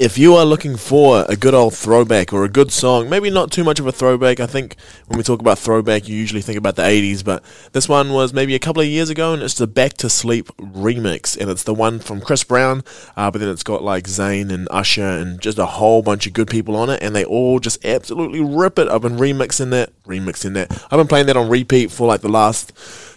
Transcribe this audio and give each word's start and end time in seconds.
if 0.00 0.18
you 0.18 0.34
are 0.34 0.44
looking 0.44 0.76
for 0.76 1.24
a 1.28 1.36
good 1.36 1.54
old 1.54 1.72
throwback 1.72 2.32
or 2.32 2.44
a 2.44 2.48
good 2.48 2.72
song, 2.72 3.08
maybe 3.08 3.30
not 3.30 3.52
too 3.52 3.62
much 3.62 3.78
of 3.78 3.86
a 3.86 3.92
throwback. 3.92 4.40
I 4.40 4.46
think 4.46 4.74
when 5.06 5.18
we 5.18 5.22
talk 5.22 5.38
about 5.38 5.56
throwback, 5.56 6.08
you 6.08 6.16
usually 6.16 6.42
think 6.42 6.58
about 6.58 6.74
the 6.74 6.82
80s, 6.82 7.24
but 7.24 7.44
this 7.70 7.88
one 7.88 8.12
was 8.12 8.32
maybe 8.32 8.56
a 8.56 8.58
couple 8.58 8.82
of 8.82 8.88
years 8.88 9.08
ago, 9.08 9.32
and 9.32 9.40
it's 9.40 9.54
the 9.54 9.68
Back 9.68 9.92
to 9.98 10.10
Sleep 10.10 10.48
remix, 10.58 11.38
and 11.38 11.48
it's 11.48 11.62
the 11.62 11.72
one 11.72 12.00
from 12.00 12.20
Chris 12.20 12.42
Brown, 12.42 12.82
uh, 13.16 13.30
but 13.30 13.38
then 13.38 13.48
it's 13.48 13.62
got 13.62 13.84
like 13.84 14.06
Zayn 14.06 14.52
and 14.52 14.66
Usher 14.72 15.00
and 15.00 15.40
just 15.40 15.58
a 15.58 15.66
whole 15.66 16.02
bunch 16.02 16.26
of 16.26 16.32
good 16.32 16.48
people 16.48 16.74
on 16.74 16.90
it, 16.90 17.00
and 17.00 17.14
they 17.14 17.24
all 17.24 17.60
just 17.60 17.84
absolutely 17.84 18.40
rip 18.40 18.80
it. 18.80 18.88
I've 18.88 19.02
been 19.02 19.16
remixing 19.16 19.70
that, 19.70 19.92
remixing 20.02 20.54
that. 20.54 20.72
I've 20.90 20.98
been 20.98 21.06
playing 21.06 21.26
that 21.26 21.36
on 21.36 21.48
repeat 21.48 21.92
for 21.92 22.08
like 22.08 22.20
the 22.20 22.28
last 22.28 22.72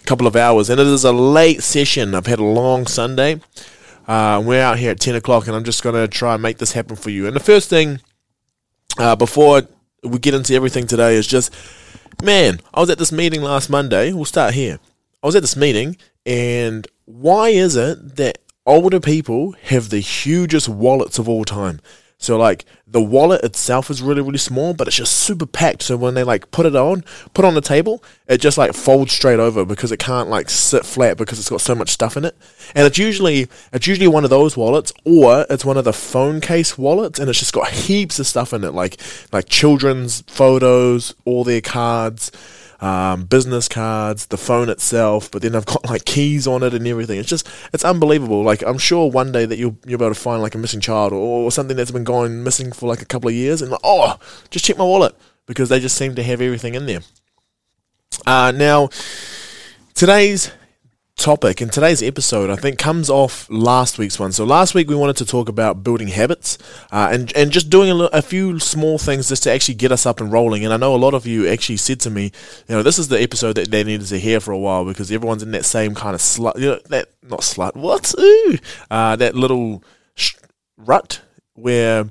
couple 0.06 0.28
of 0.28 0.36
hours, 0.36 0.70
and 0.70 0.80
it 0.80 0.86
is 0.86 1.02
a 1.02 1.10
late 1.10 1.64
session. 1.64 2.14
I've 2.14 2.26
had 2.26 2.38
a 2.38 2.44
long 2.44 2.86
Sunday. 2.86 3.40
Uh, 4.08 4.42
we're 4.42 4.62
out 4.62 4.78
here 4.78 4.90
at 4.90 4.98
10 4.98 5.14
o'clock, 5.16 5.46
and 5.46 5.54
I'm 5.54 5.64
just 5.64 5.82
going 5.82 5.94
to 5.94 6.08
try 6.08 6.32
and 6.32 6.42
make 6.42 6.56
this 6.56 6.72
happen 6.72 6.96
for 6.96 7.10
you. 7.10 7.26
And 7.26 7.36
the 7.36 7.40
first 7.40 7.68
thing, 7.68 8.00
uh, 8.98 9.14
before 9.14 9.62
we 10.02 10.18
get 10.18 10.32
into 10.32 10.54
everything 10.54 10.86
today, 10.86 11.14
is 11.14 11.26
just, 11.26 11.54
man, 12.22 12.60
I 12.72 12.80
was 12.80 12.88
at 12.88 12.96
this 12.96 13.12
meeting 13.12 13.42
last 13.42 13.68
Monday. 13.68 14.14
We'll 14.14 14.24
start 14.24 14.54
here. 14.54 14.78
I 15.22 15.26
was 15.26 15.36
at 15.36 15.42
this 15.42 15.56
meeting, 15.56 15.98
and 16.24 16.88
why 17.04 17.50
is 17.50 17.76
it 17.76 18.16
that 18.16 18.38
older 18.64 18.98
people 18.98 19.52
have 19.64 19.90
the 19.90 20.00
hugest 20.00 20.70
wallets 20.70 21.18
of 21.18 21.28
all 21.28 21.44
time? 21.44 21.80
So 22.20 22.36
like 22.36 22.64
the 22.86 23.00
wallet 23.00 23.44
itself 23.44 23.90
is 23.90 24.02
really 24.02 24.22
really 24.22 24.38
small, 24.38 24.74
but 24.74 24.88
it's 24.88 24.96
just 24.96 25.12
super 25.12 25.46
packed. 25.46 25.82
So 25.82 25.96
when 25.96 26.14
they 26.14 26.24
like 26.24 26.50
put 26.50 26.66
it 26.66 26.74
on, 26.74 27.04
put 27.32 27.44
on 27.44 27.54
the 27.54 27.60
table, 27.60 28.02
it 28.26 28.38
just 28.38 28.58
like 28.58 28.72
folds 28.74 29.12
straight 29.12 29.38
over 29.38 29.64
because 29.64 29.92
it 29.92 29.98
can't 29.98 30.28
like 30.28 30.50
sit 30.50 30.84
flat 30.84 31.16
because 31.16 31.38
it's 31.38 31.48
got 31.48 31.60
so 31.60 31.76
much 31.76 31.90
stuff 31.90 32.16
in 32.16 32.24
it. 32.24 32.36
And 32.74 32.86
it's 32.86 32.98
usually 32.98 33.48
it's 33.72 33.86
usually 33.86 34.08
one 34.08 34.24
of 34.24 34.30
those 34.30 34.56
wallets, 34.56 34.92
or 35.04 35.46
it's 35.48 35.64
one 35.64 35.76
of 35.76 35.84
the 35.84 35.92
phone 35.92 36.40
case 36.40 36.76
wallets, 36.76 37.20
and 37.20 37.30
it's 37.30 37.38
just 37.38 37.52
got 37.52 37.68
heaps 37.86 38.18
of 38.18 38.26
stuff 38.26 38.52
in 38.52 38.64
it, 38.64 38.72
like 38.72 39.00
like 39.32 39.48
children's 39.48 40.22
photos, 40.22 41.14
all 41.24 41.44
their 41.44 41.60
cards 41.60 42.32
um, 42.80 43.24
business 43.24 43.68
cards, 43.68 44.26
the 44.26 44.36
phone 44.36 44.68
itself, 44.68 45.30
but 45.30 45.42
then 45.42 45.54
I've 45.54 45.66
got 45.66 45.84
like 45.88 46.04
keys 46.04 46.46
on 46.46 46.62
it 46.62 46.74
and 46.74 46.86
everything. 46.86 47.18
It's 47.18 47.28
just 47.28 47.48
it's 47.72 47.84
unbelievable. 47.84 48.42
Like 48.42 48.62
I'm 48.62 48.78
sure 48.78 49.10
one 49.10 49.32
day 49.32 49.44
that 49.46 49.58
you'll 49.58 49.76
you'll 49.84 49.98
be 49.98 50.04
able 50.04 50.14
to 50.14 50.20
find 50.20 50.42
like 50.42 50.54
a 50.54 50.58
missing 50.58 50.80
child 50.80 51.12
or, 51.12 51.16
or 51.16 51.50
something 51.50 51.76
that's 51.76 51.90
been 51.90 52.04
going 52.04 52.44
missing 52.44 52.72
for 52.72 52.88
like 52.88 53.02
a 53.02 53.06
couple 53.06 53.28
of 53.28 53.34
years, 53.34 53.62
and 53.62 53.70
like, 53.70 53.80
oh, 53.82 54.18
just 54.50 54.64
check 54.64 54.78
my 54.78 54.84
wallet 54.84 55.14
because 55.46 55.68
they 55.68 55.80
just 55.80 55.96
seem 55.96 56.14
to 56.14 56.22
have 56.22 56.40
everything 56.40 56.74
in 56.74 56.86
there. 56.86 57.00
Uh, 58.26 58.52
now, 58.54 58.88
today's 59.94 60.52
topic 61.18 61.60
in 61.60 61.68
today's 61.68 62.02
episode, 62.02 62.48
I 62.48 62.56
think, 62.56 62.78
comes 62.78 63.10
off 63.10 63.50
last 63.50 63.98
week's 63.98 64.18
one. 64.18 64.32
So 64.32 64.44
last 64.44 64.74
week 64.74 64.88
we 64.88 64.94
wanted 64.94 65.16
to 65.16 65.26
talk 65.26 65.48
about 65.48 65.82
building 65.82 66.08
habits 66.08 66.56
uh, 66.90 67.10
and 67.12 67.34
and 67.36 67.50
just 67.50 67.68
doing 67.68 67.90
a, 67.90 68.04
a, 68.04 68.22
few 68.22 68.58
small 68.58 68.98
things 68.98 69.28
just 69.28 69.42
to 69.42 69.52
actually 69.52 69.74
get 69.74 69.92
us 69.92 70.06
up 70.06 70.20
and 70.20 70.32
rolling. 70.32 70.64
And 70.64 70.72
I 70.72 70.76
know 70.76 70.94
a 70.94 70.96
lot 70.96 71.14
of 71.14 71.26
you 71.26 71.46
actually 71.48 71.76
said 71.76 72.00
to 72.00 72.10
me, 72.10 72.32
you 72.68 72.76
know, 72.76 72.82
this 72.82 72.98
is 72.98 73.08
the 73.08 73.20
episode 73.20 73.56
that 73.56 73.70
they 73.70 73.84
needed 73.84 74.06
to 74.06 74.18
hear 74.18 74.40
for 74.40 74.52
a 74.52 74.58
while 74.58 74.84
because 74.84 75.10
everyone's 75.10 75.42
in 75.42 75.50
that 75.50 75.64
same 75.64 75.94
kind 75.94 76.14
of 76.14 76.20
slut, 76.20 76.56
you 76.58 76.66
know, 76.66 76.80
that 76.88 77.08
not 77.22 77.40
slut, 77.40 77.74
what, 77.74 78.14
Ooh, 78.18 78.58
uh, 78.90 79.16
that 79.16 79.34
little 79.34 79.82
sh- 80.14 80.36
rut 80.76 81.20
where 81.54 82.08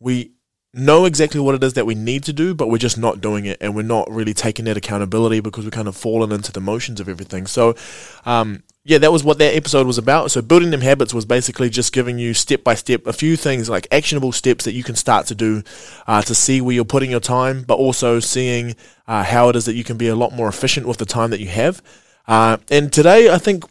we 0.00 0.32
know 0.74 1.04
exactly 1.04 1.40
what 1.40 1.54
it 1.54 1.62
is 1.62 1.74
that 1.74 1.84
we 1.84 1.94
need 1.94 2.24
to 2.24 2.32
do, 2.32 2.54
but 2.54 2.68
we're 2.68 2.78
just 2.78 2.96
not 2.96 3.20
doing 3.20 3.44
it, 3.44 3.58
and 3.60 3.74
we're 3.74 3.82
not 3.82 4.10
really 4.10 4.32
taking 4.32 4.64
that 4.64 4.76
accountability 4.76 5.40
because 5.40 5.64
we're 5.64 5.70
kind 5.70 5.88
of 5.88 5.96
fallen 5.96 6.32
into 6.32 6.50
the 6.50 6.60
motions 6.60 6.98
of 6.98 7.08
everything. 7.08 7.46
So, 7.46 7.74
um, 8.24 8.62
yeah, 8.84 8.98
that 8.98 9.12
was 9.12 9.22
what 9.22 9.38
that 9.38 9.54
episode 9.54 9.86
was 9.86 9.98
about. 9.98 10.30
So, 10.30 10.40
building 10.40 10.70
them 10.70 10.80
habits 10.80 11.12
was 11.12 11.26
basically 11.26 11.68
just 11.68 11.92
giving 11.92 12.18
you 12.18 12.32
step 12.32 12.64
by 12.64 12.74
step 12.74 13.06
a 13.06 13.12
few 13.12 13.36
things 13.36 13.68
like 13.68 13.86
actionable 13.92 14.32
steps 14.32 14.64
that 14.64 14.72
you 14.72 14.82
can 14.82 14.96
start 14.96 15.26
to 15.26 15.34
do 15.34 15.62
uh, 16.06 16.22
to 16.22 16.34
see 16.34 16.60
where 16.60 16.74
you're 16.74 16.84
putting 16.84 17.10
your 17.10 17.20
time, 17.20 17.64
but 17.64 17.74
also 17.74 18.18
seeing 18.18 18.74
uh, 19.06 19.24
how 19.24 19.50
it 19.50 19.56
is 19.56 19.66
that 19.66 19.74
you 19.74 19.84
can 19.84 19.98
be 19.98 20.08
a 20.08 20.16
lot 20.16 20.32
more 20.32 20.48
efficient 20.48 20.86
with 20.86 20.96
the 20.96 21.04
time 21.04 21.30
that 21.30 21.40
you 21.40 21.48
have. 21.48 21.82
Uh, 22.26 22.56
and 22.70 22.92
today, 22.92 23.30
I 23.30 23.36
think 23.36 23.64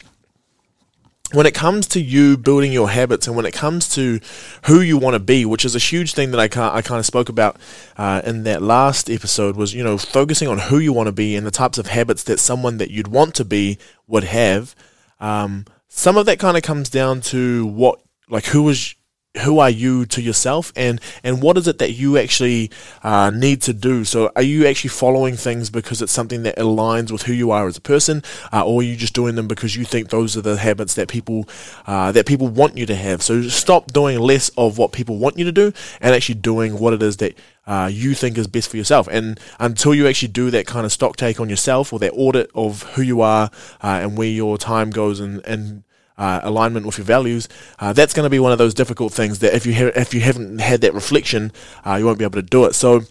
when 1.34 1.46
it 1.46 1.54
comes 1.54 1.88
to 1.88 2.02
you 2.02 2.38
building 2.38 2.72
your 2.72 2.90
habits 2.90 3.28
and 3.28 3.36
when 3.36 3.46
it 3.46 3.54
comes 3.54 3.90
to 3.96 4.20
who 4.66 4.82
you 4.82 4.98
want 4.98 5.14
to 5.14 5.20
be, 5.20 5.46
which 5.46 5.66
is 5.66 5.76
a 5.76 5.80
huge 5.80 6.14
thing 6.14 6.32
that 6.32 6.40
I, 6.40 6.78
I 6.78 6.82
kind 6.82 7.00
of 7.00 7.06
spoke 7.06 7.30
about 7.30 7.58
uh, 7.98 8.22
in 8.26 8.44
that 8.44 8.62
last 8.62 9.10
episode, 9.10 9.56
was 9.56 9.74
you 9.74 9.84
know 9.84 9.98
focusing 9.98 10.48
on 10.48 10.58
who 10.58 10.80
you 10.80 10.94
want 10.94 11.08
to 11.08 11.14
be 11.14 11.36
and 11.36 11.46
the 11.46 11.52
types 11.52 11.78
of 11.78 11.88
habits 11.88 12.24
that 12.24 12.40
someone 12.40 12.78
that 12.78 12.92
you'd 12.92 13.08
want 13.08 13.36
to 13.36 13.46
be 13.46 13.78
would 14.08 14.26
have. 14.26 14.76
Um, 15.20 15.66
some 15.88 16.18
of 16.18 16.26
that 16.26 16.40
kind 16.40 16.58
of 16.58 16.64
comes 16.64 16.90
down 16.90 17.22
to 17.22 17.66
what 17.66 18.02
like 18.30 18.46
who 18.46 18.68
is 18.70 18.96
who 19.40 19.60
are 19.60 19.70
you 19.70 20.06
to 20.06 20.22
yourself 20.22 20.74
and 20.76 21.00
and 21.24 21.42
what 21.42 21.58
is 21.58 21.66
it 21.66 21.78
that 21.78 21.92
you 21.92 22.18
actually 22.18 22.70
uh, 23.02 23.32
need 23.34 23.62
to 23.62 23.72
do 23.72 24.04
so 24.04 24.30
are 24.36 24.42
you 24.42 24.68
actually 24.68 24.90
following 24.90 25.38
things 25.38 25.70
because 25.70 26.02
it's 26.02 26.12
something 26.12 26.44
that 26.44 26.58
aligns 26.58 27.12
with 27.12 27.24
who 27.24 27.34
you 27.34 27.50
are 27.50 27.66
as 27.66 27.78
a 27.78 27.82
person 27.82 28.22
uh, 28.52 28.66
or 28.66 28.82
are 28.82 28.84
you 28.84 28.96
just 28.96 29.14
doing 29.14 29.36
them 29.36 29.48
because 29.48 29.74
you 29.74 29.86
think 29.86 30.10
those 30.10 30.36
are 30.36 30.42
the 30.42 30.58
habits 30.58 30.96
that 30.96 31.08
people 31.08 31.48
uh, 31.88 32.12
that 32.12 32.26
people 32.26 32.50
want 32.50 32.78
you 32.78 32.86
to 32.86 32.96
have 32.96 33.22
so 33.22 33.42
stop 33.44 33.94
doing 33.94 34.20
less 34.20 34.50
of 34.58 34.78
what 34.78 34.92
people 34.92 35.18
want 35.18 35.38
you 35.38 35.46
to 35.46 35.52
do 35.52 35.72
and 36.02 36.14
actually 36.14 36.36
doing 36.36 36.78
what 36.78 36.92
it 36.92 37.02
is 37.02 37.18
that 37.18 37.34
uh, 37.68 37.90
you 37.92 38.14
think 38.14 38.38
is 38.38 38.48
best 38.48 38.70
for 38.70 38.78
yourself. 38.78 39.08
And 39.10 39.40
until 39.60 39.94
you 39.94 40.08
actually 40.08 40.30
do 40.30 40.50
that 40.50 40.66
kind 40.66 40.84
of 40.86 40.92
stock 40.92 41.16
take 41.16 41.40
on 41.40 41.48
yourself 41.48 41.94
or 41.94 42.00
that 42.00 42.12
audit 42.14 42.50
of 42.56 42.84
who 42.94 43.02
you 43.02 43.22
are 43.22 43.52
uh, 43.84 44.00
and 44.02 44.18
where 44.18 44.28
your 44.28 44.58
time 44.58 44.90
goes 44.90 45.20
and, 45.20 45.46
and 45.46 45.84
uh, 46.18 46.42
alignment 46.44 46.86
with 46.86 46.98
your 46.98 47.06
values, 47.06 47.48
uh, 47.80 47.94
that's 47.94 48.14
going 48.14 48.26
to 48.26 48.30
be 48.30 48.40
one 48.40 48.52
of 48.52 48.58
those 48.58 48.74
difficult 48.74 49.14
things 49.14 49.40
that 49.40 49.54
if 49.54 49.66
you 49.66 49.74
ha- 49.74 49.92
if 49.96 50.14
you 50.14 50.22
haven't 50.22 50.60
had 50.60 50.82
that 50.82 50.94
reflection, 50.94 51.52
uh, 51.86 51.96
you 51.96 52.06
won't 52.06 52.20
be 52.20 52.26
able 52.26 52.42
to 52.42 52.48
do 52.48 52.66
it. 52.66 52.74
So, 52.74 53.02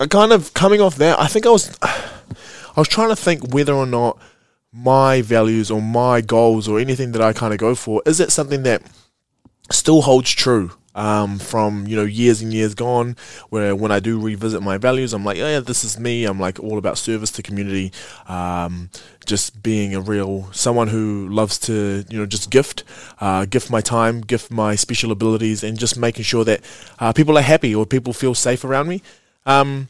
I 0.00 0.06
kind 0.06 0.32
of 0.32 0.54
coming 0.54 0.80
off 0.80 0.96
that, 0.96 1.18
I 1.18 1.26
think 1.26 1.46
I 1.46 1.50
was 1.50 1.76
I 1.82 2.80
was 2.80 2.88
trying 2.88 3.10
to 3.10 3.16
think 3.16 3.54
whether 3.54 3.74
or 3.74 3.86
not 3.86 4.18
my 4.74 5.22
values 5.22 5.70
or 5.70 5.80
my 5.80 6.20
goals 6.20 6.66
or 6.66 6.80
anything 6.80 7.12
that 7.12 7.22
I 7.22 7.32
kind 7.32 7.54
of 7.54 7.60
go 7.60 7.76
for 7.76 8.02
is 8.04 8.18
it 8.18 8.32
something 8.32 8.64
that 8.64 8.82
still 9.70 10.02
holds 10.02 10.32
true 10.32 10.72
um, 10.94 11.38
from 11.38 11.86
you 11.86 11.96
know 11.96 12.04
years 12.04 12.40
and 12.40 12.52
years 12.52 12.74
gone. 12.74 13.16
Where 13.50 13.74
when 13.74 13.90
I 13.90 14.00
do 14.00 14.20
revisit 14.20 14.62
my 14.62 14.78
values, 14.78 15.12
I'm 15.12 15.24
like, 15.24 15.38
oh, 15.38 15.48
yeah, 15.48 15.60
this 15.60 15.84
is 15.84 15.98
me. 15.98 16.24
I'm 16.24 16.40
like 16.40 16.60
all 16.60 16.78
about 16.78 16.98
service 16.98 17.30
to 17.32 17.42
community, 17.42 17.92
um, 18.28 18.90
just 19.26 19.62
being 19.62 19.94
a 19.94 20.00
real 20.00 20.48
someone 20.52 20.88
who 20.88 21.28
loves 21.28 21.58
to 21.60 22.04
you 22.08 22.18
know 22.18 22.26
just 22.26 22.50
gift, 22.50 22.84
uh, 23.20 23.44
gift 23.44 23.70
my 23.70 23.80
time, 23.80 24.20
gift 24.20 24.50
my 24.50 24.74
special 24.74 25.12
abilities, 25.12 25.62
and 25.64 25.78
just 25.78 25.96
making 25.96 26.24
sure 26.24 26.44
that 26.44 26.60
uh, 26.98 27.12
people 27.12 27.36
are 27.38 27.42
happy 27.42 27.74
or 27.74 27.86
people 27.86 28.12
feel 28.12 28.34
safe 28.34 28.64
around 28.64 28.88
me. 28.88 29.02
Um, 29.46 29.88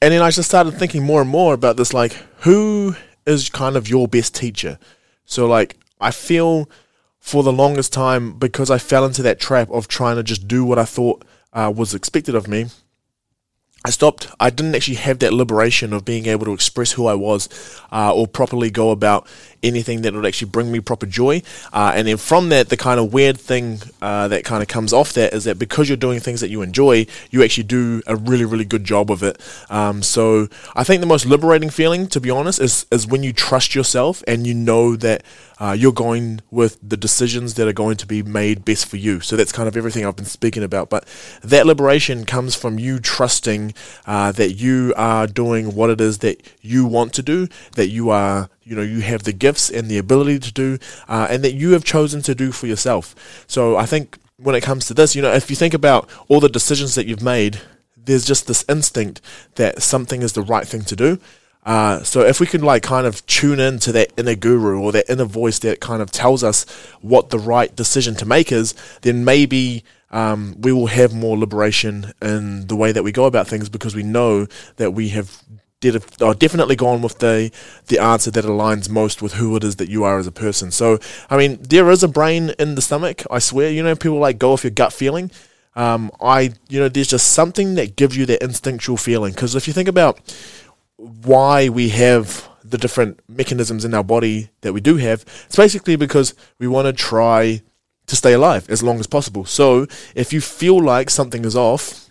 and 0.00 0.12
then 0.12 0.20
I 0.20 0.30
just 0.30 0.48
started 0.48 0.72
thinking 0.72 1.04
more 1.04 1.20
and 1.20 1.30
more 1.30 1.54
about 1.54 1.76
this, 1.76 1.94
like 1.94 2.12
who 2.40 2.96
is 3.24 3.48
kind 3.48 3.76
of 3.76 3.88
your 3.88 4.08
best 4.08 4.34
teacher. 4.34 4.78
So 5.24 5.46
like 5.46 5.76
I 6.00 6.10
feel 6.10 6.68
for 7.22 7.44
the 7.44 7.52
longest 7.52 7.92
time 7.92 8.32
because 8.32 8.68
I 8.68 8.78
fell 8.78 9.06
into 9.06 9.22
that 9.22 9.38
trap 9.38 9.70
of 9.70 9.86
trying 9.86 10.16
to 10.16 10.24
just 10.24 10.48
do 10.48 10.64
what 10.64 10.76
I 10.76 10.84
thought 10.84 11.24
uh, 11.52 11.72
was 11.74 11.94
expected 11.94 12.34
of 12.34 12.48
me. 12.48 12.66
I 13.84 13.90
stopped. 13.90 14.28
I 14.38 14.50
didn't 14.50 14.76
actually 14.76 14.96
have 14.96 15.18
that 15.20 15.32
liberation 15.32 15.92
of 15.92 16.04
being 16.04 16.26
able 16.26 16.44
to 16.46 16.52
express 16.52 16.92
who 16.92 17.06
I 17.06 17.14
was 17.14 17.48
uh, 17.90 18.14
or 18.14 18.28
properly 18.28 18.70
go 18.70 18.90
about 18.90 19.26
anything 19.62 20.02
that 20.02 20.14
would 20.14 20.26
actually 20.26 20.50
bring 20.50 20.70
me 20.70 20.80
proper 20.80 21.06
joy. 21.06 21.42
Uh, 21.72 21.92
and 21.94 22.06
then 22.06 22.16
from 22.16 22.48
that, 22.50 22.68
the 22.68 22.76
kind 22.76 23.00
of 23.00 23.12
weird 23.12 23.38
thing 23.38 23.80
uh, 24.00 24.28
that 24.28 24.44
kind 24.44 24.62
of 24.62 24.68
comes 24.68 24.92
off 24.92 25.12
that 25.14 25.32
is 25.32 25.44
that 25.44 25.58
because 25.58 25.88
you're 25.88 25.96
doing 25.96 26.20
things 26.20 26.40
that 26.40 26.50
you 26.50 26.62
enjoy, 26.62 27.06
you 27.30 27.42
actually 27.42 27.64
do 27.64 28.02
a 28.06 28.14
really, 28.14 28.44
really 28.44 28.64
good 28.64 28.84
job 28.84 29.10
of 29.10 29.22
it. 29.22 29.40
Um, 29.68 30.02
so 30.02 30.48
I 30.76 30.84
think 30.84 31.00
the 31.00 31.06
most 31.06 31.26
liberating 31.26 31.70
feeling, 31.70 32.06
to 32.08 32.20
be 32.20 32.30
honest, 32.30 32.60
is, 32.60 32.86
is 32.92 33.06
when 33.06 33.22
you 33.24 33.32
trust 33.32 33.74
yourself 33.74 34.22
and 34.28 34.46
you 34.46 34.54
know 34.54 34.94
that 34.96 35.24
uh, 35.58 35.72
you're 35.72 35.92
going 35.92 36.40
with 36.50 36.76
the 36.82 36.96
decisions 36.96 37.54
that 37.54 37.68
are 37.68 37.72
going 37.72 37.96
to 37.96 38.06
be 38.06 38.22
made 38.22 38.64
best 38.64 38.86
for 38.86 38.96
you. 38.96 39.20
So 39.20 39.36
that's 39.36 39.52
kind 39.52 39.68
of 39.68 39.76
everything 39.76 40.04
I've 40.04 40.16
been 40.16 40.24
speaking 40.24 40.64
about. 40.64 40.90
But 40.90 41.06
that 41.42 41.66
liberation 41.66 42.24
comes 42.24 42.56
from 42.56 42.80
you 42.80 42.98
trusting 42.98 43.71
uh, 44.06 44.32
that 44.32 44.52
you 44.52 44.92
are 44.96 45.26
doing 45.26 45.74
what 45.74 45.90
it 45.90 46.00
is 46.00 46.18
that 46.18 46.42
you 46.60 46.86
want 46.86 47.12
to 47.14 47.22
do, 47.22 47.48
that 47.76 47.88
you 47.88 48.10
are 48.10 48.48
you 48.62 48.76
know 48.76 48.82
you 48.82 49.00
have 49.00 49.24
the 49.24 49.32
gifts 49.32 49.70
and 49.70 49.88
the 49.88 49.98
ability 49.98 50.38
to 50.38 50.52
do 50.52 50.78
uh, 51.08 51.26
and 51.30 51.42
that 51.44 51.54
you 51.54 51.72
have 51.72 51.84
chosen 51.84 52.22
to 52.22 52.34
do 52.34 52.52
for 52.52 52.66
yourself. 52.66 53.44
So 53.46 53.76
i 53.76 53.86
think 53.86 54.18
when 54.36 54.54
it 54.54 54.62
comes 54.62 54.86
to 54.86 54.94
this 54.94 55.14
you 55.14 55.22
know 55.22 55.32
if 55.32 55.50
you 55.50 55.56
think 55.56 55.74
about 55.74 56.08
all 56.28 56.40
the 56.40 56.48
decisions 56.48 56.94
that 56.94 57.06
you've 57.06 57.22
made 57.22 57.60
there's 58.04 58.24
just 58.24 58.46
this 58.46 58.64
instinct 58.68 59.20
that 59.54 59.82
something 59.82 60.22
is 60.22 60.32
the 60.32 60.42
right 60.42 60.66
thing 60.66 60.82
to 60.82 60.96
do. 60.96 61.18
Uh, 61.64 62.02
so 62.02 62.22
if 62.22 62.40
we 62.40 62.46
could 62.46 62.62
like 62.62 62.82
kind 62.82 63.06
of 63.06 63.24
tune 63.26 63.60
in 63.60 63.78
to 63.78 63.92
that 63.92 64.12
inner 64.16 64.34
guru 64.34 64.80
or 64.80 64.90
that 64.90 65.08
inner 65.08 65.24
voice 65.24 65.60
that 65.60 65.80
kind 65.80 66.02
of 66.02 66.10
tells 66.10 66.42
us 66.42 66.68
what 67.00 67.30
the 67.30 67.38
right 67.38 67.76
decision 67.76 68.16
to 68.16 68.26
make 68.26 68.50
is, 68.50 68.74
then 69.02 69.24
maybe 69.24 69.84
um, 70.12 70.54
we 70.60 70.72
will 70.72 70.86
have 70.86 71.14
more 71.14 71.36
liberation 71.38 72.12
in 72.20 72.66
the 72.66 72.76
way 72.76 72.92
that 72.92 73.02
we 73.02 73.12
go 73.12 73.24
about 73.24 73.48
things 73.48 73.68
because 73.68 73.94
we 73.94 74.02
know 74.02 74.46
that 74.76 74.92
we 74.92 75.08
have 75.10 75.42
did 75.80 76.02
oh, 76.20 76.32
definitely 76.32 76.76
gone 76.76 77.02
with 77.02 77.18
the 77.18 77.50
the 77.88 77.98
answer 77.98 78.30
that 78.30 78.44
aligns 78.44 78.88
most 78.88 79.20
with 79.20 79.34
who 79.34 79.56
it 79.56 79.64
is 79.64 79.76
that 79.76 79.88
you 79.88 80.04
are 80.04 80.18
as 80.18 80.26
a 80.26 80.32
person. 80.32 80.70
So, 80.70 80.98
I 81.28 81.36
mean, 81.36 81.58
there 81.60 81.90
is 81.90 82.02
a 82.04 82.08
brain 82.08 82.52
in 82.58 82.76
the 82.76 82.82
stomach. 82.82 83.24
I 83.30 83.40
swear. 83.40 83.70
You 83.70 83.82
know, 83.82 83.96
people 83.96 84.18
like 84.18 84.38
go 84.38 84.52
off 84.52 84.62
your 84.64 84.70
gut 84.70 84.92
feeling. 84.92 85.30
um, 85.74 86.10
I, 86.20 86.52
you 86.68 86.80
know, 86.80 86.88
there's 86.88 87.08
just 87.08 87.32
something 87.32 87.74
that 87.76 87.96
gives 87.96 88.16
you 88.16 88.26
that 88.26 88.42
instinctual 88.42 88.96
feeling. 88.96 89.32
Because 89.32 89.54
if 89.54 89.66
you 89.66 89.72
think 89.72 89.88
about 89.88 90.20
why 90.96 91.68
we 91.68 91.88
have 91.90 92.48
the 92.62 92.78
different 92.78 93.20
mechanisms 93.28 93.84
in 93.84 93.94
our 93.94 94.04
body 94.04 94.50
that 94.60 94.72
we 94.72 94.80
do 94.80 94.96
have, 94.96 95.24
it's 95.46 95.56
basically 95.56 95.96
because 95.96 96.34
we 96.58 96.68
want 96.68 96.86
to 96.86 96.92
try 96.92 97.62
to 98.06 98.16
stay 98.16 98.32
alive 98.32 98.68
as 98.68 98.82
long 98.82 98.98
as 98.98 99.06
possible. 99.06 99.44
So 99.44 99.86
if 100.14 100.32
you 100.32 100.40
feel 100.40 100.82
like 100.82 101.10
something 101.10 101.44
is 101.44 101.56
off, 101.56 102.10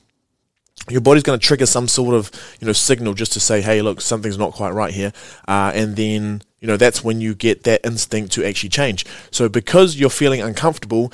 your 0.90 1.02
body's 1.02 1.24
going 1.24 1.40
to 1.40 1.46
trigger 1.46 1.66
some 1.66 1.88
sort 1.88 2.16
of 2.16 2.32
you 2.60 2.66
know 2.66 2.74
signal 2.74 3.14
just 3.14 3.34
to 3.34 3.40
say, 3.40 3.62
hey, 3.62 3.82
look, 3.82 4.02
something's 4.02 4.38
not 4.38 4.54
quite 4.54 4.72
right 4.72 4.94
here, 4.94 5.14
uh, 5.48 5.72
and 5.76 5.96
then 5.96 6.42
you 6.60 6.68
know 6.68 6.78
that's 6.78 7.04
when 7.04 7.22
you 7.22 7.36
get 7.36 7.64
that 7.64 7.86
instinct 7.86 8.32
to 8.34 8.46
actually 8.46 8.70
change. 8.70 9.06
So 9.30 9.48
because 9.50 9.96
you're 9.96 10.10
feeling 10.10 10.42
uncomfortable, 10.42 11.12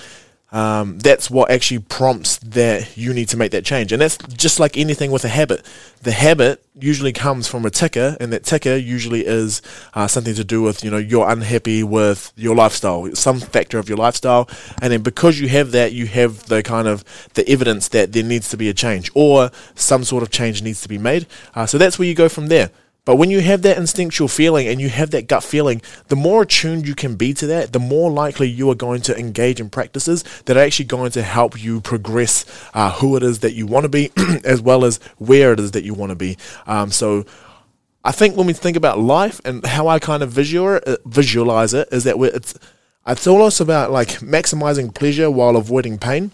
um, 0.51 0.99
that's 0.99 1.29
what 1.29 1.51
actually 1.51 1.79
prompts 1.79 2.37
that 2.37 2.95
you 2.95 3.13
need 3.13 3.27
to 3.29 3.37
make 3.37 3.51
that 3.51 3.65
change. 3.65 3.91
And 3.91 4.01
that's 4.01 4.17
just 4.17 4.59
like 4.59 4.77
anything 4.77 5.11
with 5.11 5.25
a 5.25 5.29
habit. 5.29 5.65
The 6.03 6.11
habit 6.11 6.63
usually 6.79 7.11
comes 7.11 7.47
from 7.47 7.65
a 7.65 7.69
ticker, 7.69 8.15
and 8.19 8.31
that 8.31 8.43
ticker 8.43 8.75
usually 8.75 9.25
is 9.25 9.61
uh, 9.93 10.07
something 10.07 10.35
to 10.35 10.43
do 10.43 10.61
with, 10.61 10.83
you 10.83 10.91
know, 10.91 10.97
you're 10.97 11.29
unhappy 11.29 11.83
with 11.83 12.31
your 12.35 12.55
lifestyle, 12.55 13.13
some 13.15 13.39
factor 13.39 13.77
of 13.77 13.89
your 13.89 13.97
lifestyle. 13.97 14.49
And 14.81 14.93
then 14.93 15.01
because 15.01 15.39
you 15.39 15.49
have 15.49 15.71
that, 15.71 15.91
you 15.91 16.07
have 16.07 16.45
the 16.45 16.63
kind 16.63 16.87
of 16.87 17.03
the 17.33 17.47
evidence 17.49 17.89
that 17.89 18.13
there 18.13 18.23
needs 18.23 18.49
to 18.49 18.57
be 18.57 18.69
a 18.69 18.73
change 18.73 19.11
or 19.13 19.51
some 19.75 20.03
sort 20.03 20.23
of 20.23 20.29
change 20.29 20.61
needs 20.61 20.81
to 20.81 20.87
be 20.87 20.97
made. 20.97 21.27
Uh, 21.55 21.65
so 21.65 21.77
that's 21.77 21.99
where 21.99 22.07
you 22.07 22.15
go 22.15 22.29
from 22.29 22.47
there. 22.47 22.71
But 23.07 23.15
when 23.15 23.31
you 23.31 23.39
have 23.39 23.61
that 23.61 23.77
instinctual 23.77 24.27
feeling 24.27 24.67
and 24.67 24.81
you 24.81 24.89
have 24.89 25.11
that 25.11 25.29
gut 25.29 25.41
feeling, 25.41 25.81
the 26.09 26.17
more 26.17 26.41
attuned 26.41 26.85
you 26.85 26.93
can 26.93 27.15
be 27.15 27.33
to 27.35 27.47
that, 27.47 27.71
the 27.71 27.79
more 27.79 28.11
likely 28.11 28.49
you 28.49 28.69
are 28.69 28.75
going 28.75 28.99
to 29.03 29.17
engage 29.17 29.61
in 29.61 29.69
practices 29.69 30.25
that 30.43 30.57
are 30.57 30.59
actually 30.59 30.87
going 30.87 31.11
to 31.11 31.23
help 31.23 31.57
you 31.57 31.79
progress 31.79 32.43
uh, 32.73 32.91
who 32.91 33.15
it 33.15 33.23
is 33.23 33.39
that 33.39 33.53
you 33.53 33.65
want 33.65 33.85
to 33.85 33.89
be, 33.89 34.11
as 34.43 34.61
well 34.61 34.83
as 34.83 34.97
where 35.19 35.53
it 35.53 35.59
is 35.61 35.71
that 35.71 35.85
you 35.85 35.93
want 35.93 36.09
to 36.09 36.17
be. 36.17 36.37
Um, 36.65 36.91
so 36.91 37.25
I 38.03 38.11
think 38.11 38.35
when 38.35 38.45
we 38.45 38.51
think 38.51 38.75
about 38.75 38.99
life 38.99 39.39
and 39.45 39.65
how 39.65 39.87
I 39.87 39.99
kind 39.99 40.21
of 40.21 40.29
visual, 40.29 40.81
uh, 40.85 40.97
visualize 41.05 41.73
it, 41.73 41.87
is 41.93 42.03
that 42.03 42.17
it's 42.17 42.55
it's 43.07 43.25
almost 43.25 43.61
about 43.61 43.89
like 43.89 44.19
maximizing 44.19 44.93
pleasure 44.93 45.31
while 45.31 45.55
avoiding 45.55 45.97
pain. 45.97 46.31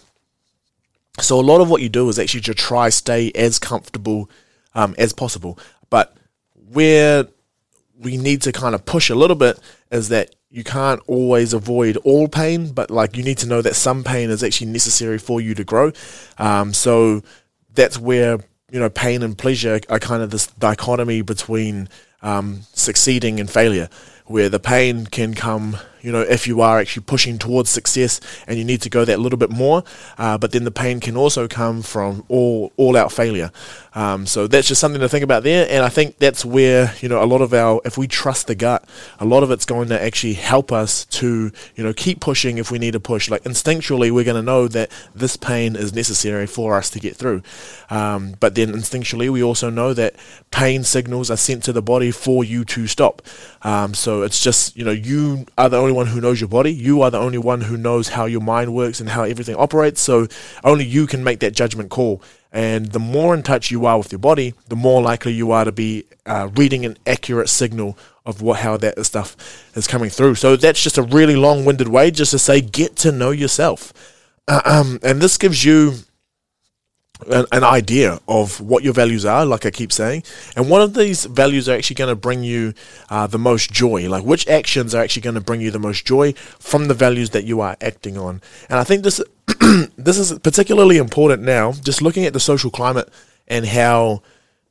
So 1.20 1.38
a 1.38 1.40
lot 1.40 1.60
of 1.60 1.70
what 1.70 1.82
you 1.82 1.88
do 1.88 2.08
is 2.08 2.18
actually 2.18 2.40
to 2.40 2.54
try 2.54 2.88
stay 2.88 3.30
as 3.36 3.60
comfortable 3.60 4.28
um, 4.74 4.96
as 4.98 5.12
possible, 5.12 5.56
but 5.88 6.16
where 6.74 7.26
we 7.98 8.16
need 8.16 8.42
to 8.42 8.52
kind 8.52 8.74
of 8.74 8.84
push 8.84 9.08
a 9.08 9.14
little 9.14 9.36
bit 9.36 9.58
is 9.90 10.08
that 10.10 10.34
you 10.50 10.62
can't 10.62 11.00
always 11.06 11.52
avoid 11.52 11.96
all 11.98 12.28
pain, 12.28 12.72
but 12.72 12.90
like 12.90 13.16
you 13.16 13.24
need 13.24 13.38
to 13.38 13.48
know 13.48 13.62
that 13.62 13.74
some 13.74 14.04
pain 14.04 14.30
is 14.30 14.44
actually 14.44 14.70
necessary 14.70 15.18
for 15.18 15.40
you 15.40 15.54
to 15.54 15.64
grow. 15.64 15.92
Um, 16.38 16.72
so 16.72 17.22
that's 17.74 17.98
where 17.98 18.38
you 18.70 18.80
know 18.80 18.90
pain 18.90 19.22
and 19.22 19.36
pleasure 19.36 19.80
are 19.88 19.98
kind 19.98 20.22
of 20.22 20.30
this 20.30 20.46
dichotomy 20.46 21.22
between 21.22 21.88
um, 22.22 22.60
succeeding 22.72 23.40
and 23.40 23.50
failure, 23.50 23.88
where 24.26 24.48
the 24.48 24.60
pain 24.60 25.06
can 25.06 25.34
come 25.34 25.76
you 26.04 26.12
know, 26.12 26.20
if 26.20 26.46
you 26.46 26.60
are 26.60 26.78
actually 26.78 27.04
pushing 27.04 27.38
towards 27.38 27.70
success 27.70 28.20
and 28.46 28.58
you 28.58 28.64
need 28.64 28.82
to 28.82 28.90
go 28.90 29.04
that 29.06 29.18
little 29.18 29.38
bit 29.38 29.50
more. 29.50 29.82
Uh, 30.18 30.36
but 30.36 30.52
then 30.52 30.64
the 30.64 30.70
pain 30.70 31.00
can 31.00 31.16
also 31.16 31.48
come 31.48 31.80
from 31.82 32.24
all 32.28 32.72
all 32.76 32.96
out 32.96 33.10
failure. 33.10 33.50
Um, 33.94 34.26
so 34.26 34.46
that's 34.46 34.68
just 34.68 34.80
something 34.80 35.00
to 35.00 35.08
think 35.08 35.24
about 35.24 35.44
there. 35.44 35.66
And 35.70 35.82
I 35.82 35.88
think 35.88 36.18
that's 36.18 36.44
where 36.44 36.94
you 37.00 37.08
know 37.08 37.22
a 37.22 37.24
lot 37.24 37.40
of 37.40 37.54
our, 37.54 37.80
if 37.84 37.96
we 37.96 38.06
trust 38.06 38.48
the 38.48 38.54
gut, 38.54 38.86
a 39.18 39.24
lot 39.24 39.42
of 39.42 39.50
it's 39.50 39.64
going 39.64 39.88
to 39.88 40.02
actually 40.02 40.34
help 40.34 40.72
us 40.72 41.06
to 41.06 41.50
you 41.74 41.84
know 41.84 41.94
keep 41.94 42.20
pushing 42.20 42.58
if 42.58 42.70
we 42.70 42.78
need 42.78 42.92
to 42.92 43.00
push. 43.00 43.30
Like 43.30 43.44
instinctually, 43.44 44.10
we're 44.10 44.24
going 44.24 44.36
to 44.36 44.42
know 44.42 44.68
that 44.68 44.90
this 45.14 45.36
pain 45.38 45.74
is 45.74 45.94
necessary 45.94 46.46
for 46.46 46.76
us 46.76 46.90
to 46.90 47.00
get 47.00 47.16
through. 47.16 47.42
Um, 47.88 48.34
but 48.40 48.54
then 48.54 48.72
instinctually, 48.72 49.30
we 49.30 49.42
also 49.42 49.70
know 49.70 49.94
that 49.94 50.16
pain 50.50 50.84
signals 50.84 51.30
are 51.30 51.38
sent 51.38 51.62
to 51.64 51.72
the 51.72 51.82
body 51.82 52.10
for 52.10 52.44
you 52.44 52.64
to 52.66 52.86
stop. 52.86 53.22
Um, 53.62 53.94
so 53.94 54.22
it's 54.22 54.42
just 54.42 54.76
you 54.76 54.84
know 54.84 54.90
you 54.90 55.46
are 55.56 55.70
the 55.70 55.78
only 55.78 55.93
one 55.94 56.08
who 56.08 56.20
knows 56.20 56.40
your 56.40 56.48
body. 56.48 56.72
You 56.72 57.02
are 57.02 57.10
the 57.10 57.18
only 57.18 57.38
one 57.38 57.62
who 57.62 57.76
knows 57.76 58.08
how 58.08 58.26
your 58.26 58.40
mind 58.40 58.74
works 58.74 59.00
and 59.00 59.08
how 59.08 59.22
everything 59.22 59.56
operates. 59.56 60.00
So 60.00 60.26
only 60.62 60.84
you 60.84 61.06
can 61.06 61.24
make 61.24 61.40
that 61.40 61.54
judgment 61.54 61.90
call. 61.90 62.22
And 62.52 62.92
the 62.92 63.00
more 63.00 63.34
in 63.34 63.42
touch 63.42 63.70
you 63.70 63.84
are 63.86 63.98
with 63.98 64.12
your 64.12 64.20
body, 64.20 64.54
the 64.68 64.76
more 64.76 65.02
likely 65.02 65.32
you 65.32 65.50
are 65.50 65.64
to 65.64 65.72
be 65.72 66.04
uh, 66.26 66.50
reading 66.54 66.84
an 66.84 66.96
accurate 67.06 67.48
signal 67.48 67.98
of 68.26 68.42
what 68.42 68.60
how 68.60 68.76
that 68.78 69.04
stuff 69.04 69.36
is 69.74 69.86
coming 69.86 70.08
through. 70.08 70.36
So 70.36 70.56
that's 70.56 70.82
just 70.82 70.96
a 70.96 71.02
really 71.02 71.36
long-winded 71.36 71.88
way 71.88 72.10
just 72.10 72.30
to 72.30 72.38
say 72.38 72.60
get 72.60 72.96
to 72.96 73.12
know 73.12 73.30
yourself. 73.30 73.92
Uh, 74.46 74.60
um, 74.66 74.98
and 75.02 75.20
this 75.20 75.36
gives 75.36 75.64
you 75.64 75.94
an, 77.30 77.46
an, 77.52 77.64
idea 77.64 78.20
of 78.28 78.60
what 78.60 78.82
your 78.82 78.92
values 78.92 79.24
are, 79.24 79.44
like 79.44 79.66
I 79.66 79.70
keep 79.70 79.92
saying, 79.92 80.22
and 80.56 80.68
one 80.68 80.82
of 80.82 80.94
these 80.94 81.24
values 81.24 81.68
are 81.68 81.76
actually 81.76 81.96
going 81.96 82.08
to 82.08 82.16
bring 82.16 82.42
you 82.44 82.74
uh, 83.10 83.26
the 83.26 83.38
most 83.38 83.72
joy. 83.72 84.08
Like 84.08 84.24
which 84.24 84.46
actions 84.48 84.94
are 84.94 85.02
actually 85.02 85.22
going 85.22 85.34
to 85.34 85.40
bring 85.40 85.60
you 85.60 85.70
the 85.70 85.78
most 85.78 86.04
joy 86.04 86.32
from 86.58 86.88
the 86.88 86.94
values 86.94 87.30
that 87.30 87.44
you 87.44 87.60
are 87.60 87.76
acting 87.80 88.16
on. 88.16 88.40
And 88.68 88.78
I 88.78 88.84
think 88.84 89.02
this 89.02 89.20
this 89.96 90.18
is 90.18 90.38
particularly 90.40 90.96
important 90.98 91.42
now. 91.42 91.72
Just 91.72 92.02
looking 92.02 92.24
at 92.24 92.32
the 92.32 92.40
social 92.40 92.70
climate 92.70 93.08
and 93.46 93.66
how 93.66 94.22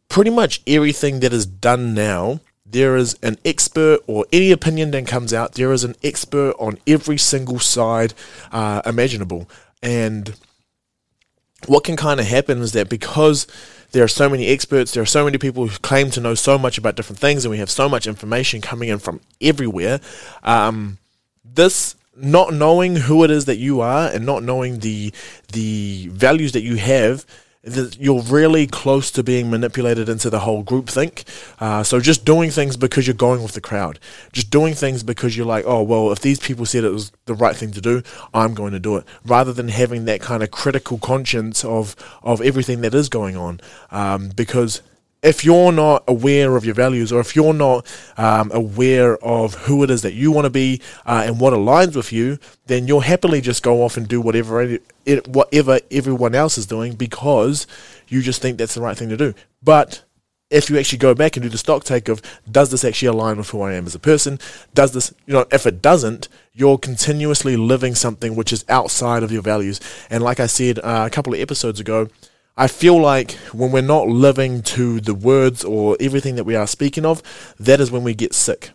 pretty 0.09 0.29
much 0.29 0.61
everything 0.67 1.19
that 1.21 1.33
is 1.33 1.45
done 1.45 1.93
now. 1.93 2.39
There 2.65 2.95
is 2.95 3.15
an 3.21 3.37
expert, 3.45 3.99
or 4.07 4.25
any 4.33 4.51
opinion 4.51 4.91
that 4.91 5.05
comes 5.05 5.31
out, 5.31 5.53
there 5.53 5.71
is 5.73 5.83
an 5.83 5.95
expert 6.03 6.55
on 6.57 6.79
every 6.87 7.19
single 7.19 7.59
side 7.59 8.15
uh, 8.51 8.81
imaginable. 8.83 9.47
And 9.83 10.35
what 11.67 11.83
can 11.83 11.95
kind 11.95 12.19
of 12.19 12.27
happen 12.27 12.61
is 12.61 12.73
that 12.73 12.89
because 12.89 13.47
there 13.91 14.03
are 14.03 14.09
so 14.09 14.27
many 14.27 14.47
experts, 14.47 14.93
there 14.93 15.03
are 15.03 15.07
so 15.07 15.23
many 15.23 15.37
people 15.37 15.67
who 15.67 15.77
claim 15.79 16.09
to 16.11 16.19
know 16.19 16.35
so 16.35 16.57
much 16.57 16.77
about 16.77 16.95
different 16.95 17.19
things, 17.19 17.45
and 17.45 17.51
we 17.51 17.59
have 17.59 17.69
so 17.69 17.87
much 17.87 18.07
information 18.07 18.61
coming 18.61 18.89
in 18.89 18.99
from 18.99 19.21
everywhere. 19.39 19.99
Um, 20.43 20.97
this 21.43 21.95
not 22.15 22.53
knowing 22.53 22.95
who 22.95 23.23
it 23.23 23.31
is 23.31 23.45
that 23.45 23.57
you 23.57 23.81
are 23.81 24.07
and 24.07 24.25
not 24.25 24.43
knowing 24.43 24.79
the 24.79 25.11
the 25.51 26.07
values 26.11 26.51
that 26.51 26.61
you 26.61 26.75
have 26.75 27.25
you're 27.63 28.21
really 28.23 28.67
close 28.67 29.09
to 29.11 29.23
being 29.23 29.49
manipulated 29.49 30.09
into 30.09 30.29
the 30.29 30.39
whole 30.39 30.63
group 30.63 30.89
think. 30.89 31.23
Uh, 31.59 31.81
so 31.83 31.99
just 31.99 32.25
doing 32.25 32.51
things 32.51 32.75
because 32.75 33.07
you're 33.07 33.13
going 33.13 33.41
with 33.41 33.53
the 33.53 33.61
crowd, 33.61 33.99
just 34.33 34.49
doing 34.49 34.73
things 34.73 35.01
because 35.01 35.37
you're 35.37 35.45
like, 35.45 35.63
oh 35.65 35.81
well, 35.81 36.11
if 36.11 36.19
these 36.19 36.39
people 36.39 36.65
said 36.65 36.83
it 36.83 36.89
was 36.89 37.11
the 37.25 37.33
right 37.33 37.55
thing 37.55 37.71
to 37.71 37.81
do, 37.81 38.03
I'm 38.33 38.53
going 38.53 38.73
to 38.73 38.79
do 38.79 38.97
it, 38.97 39.05
rather 39.25 39.53
than 39.53 39.69
having 39.69 40.05
that 40.05 40.19
kind 40.19 40.43
of 40.43 40.51
critical 40.51 40.97
conscience 40.97 41.63
of 41.63 41.95
of 42.21 42.41
everything 42.41 42.81
that 42.81 42.93
is 42.93 43.07
going 43.07 43.37
on, 43.37 43.61
um, 43.91 44.29
because 44.35 44.81
if 45.23 45.45
you're 45.45 45.71
not 45.71 46.03
aware 46.07 46.55
of 46.55 46.65
your 46.65 46.75
values 46.75 47.11
or 47.11 47.21
if 47.21 47.35
you're 47.35 47.53
not 47.53 47.87
um, 48.17 48.51
aware 48.53 49.17
of 49.23 49.55
who 49.55 49.83
it 49.83 49.89
is 49.89 50.01
that 50.01 50.13
you 50.13 50.31
want 50.31 50.45
to 50.45 50.49
be 50.49 50.81
uh, 51.05 51.23
and 51.25 51.39
what 51.39 51.53
aligns 51.53 51.95
with 51.95 52.11
you, 52.11 52.37
then 52.67 52.87
you'll 52.87 52.99
happily 52.99 53.39
just 53.41 53.63
go 53.63 53.83
off 53.83 53.97
and 53.97 54.07
do 54.07 54.19
whatever 54.19 54.77
whatever 55.27 55.79
everyone 55.89 56.35
else 56.35 56.57
is 56.57 56.65
doing 56.65 56.93
because 56.93 57.65
you 58.07 58.21
just 58.21 58.41
think 58.41 58.57
that's 58.57 58.75
the 58.75 58.81
right 58.81 58.97
thing 58.97 59.09
to 59.09 59.17
do. 59.17 59.33
But 59.63 60.03
if 60.49 60.69
you 60.69 60.77
actually 60.77 60.99
go 60.99 61.15
back 61.15 61.35
and 61.35 61.43
do 61.43 61.49
the 61.49 61.57
stock 61.57 61.83
take 61.83 62.09
of 62.09 62.21
does 62.49 62.69
this 62.69 62.85
actually 62.85 63.07
align 63.07 63.37
with 63.37 63.49
who 63.49 63.61
I 63.61 63.73
am 63.73 63.87
as 63.87 63.95
a 63.95 63.99
person? 63.99 64.39
Does 64.73 64.91
this, 64.91 65.13
you 65.25 65.33
know, 65.33 65.45
if 65.51 65.65
it 65.65 65.81
doesn't, 65.81 66.27
you're 66.53 66.77
continuously 66.77 67.55
living 67.57 67.95
something 67.95 68.35
which 68.35 68.53
is 68.53 68.63
outside 68.69 69.23
of 69.23 69.31
your 69.31 69.41
values. 69.41 69.79
And 70.09 70.23
like 70.23 70.39
I 70.39 70.45
said 70.45 70.79
uh, 70.79 71.05
a 71.07 71.09
couple 71.09 71.33
of 71.33 71.39
episodes 71.39 71.79
ago, 71.79 72.09
I 72.55 72.67
feel 72.67 72.99
like 72.99 73.31
when 73.51 73.71
we're 73.71 73.81
not 73.81 74.07
living 74.07 74.61
to 74.61 74.99
the 74.99 75.15
words 75.15 75.63
or 75.63 75.97
everything 75.99 76.35
that 76.35 76.43
we 76.43 76.55
are 76.55 76.67
speaking 76.67 77.05
of, 77.05 77.23
that 77.59 77.79
is 77.79 77.89
when 77.89 78.03
we 78.03 78.13
get 78.13 78.33
sick. 78.33 78.71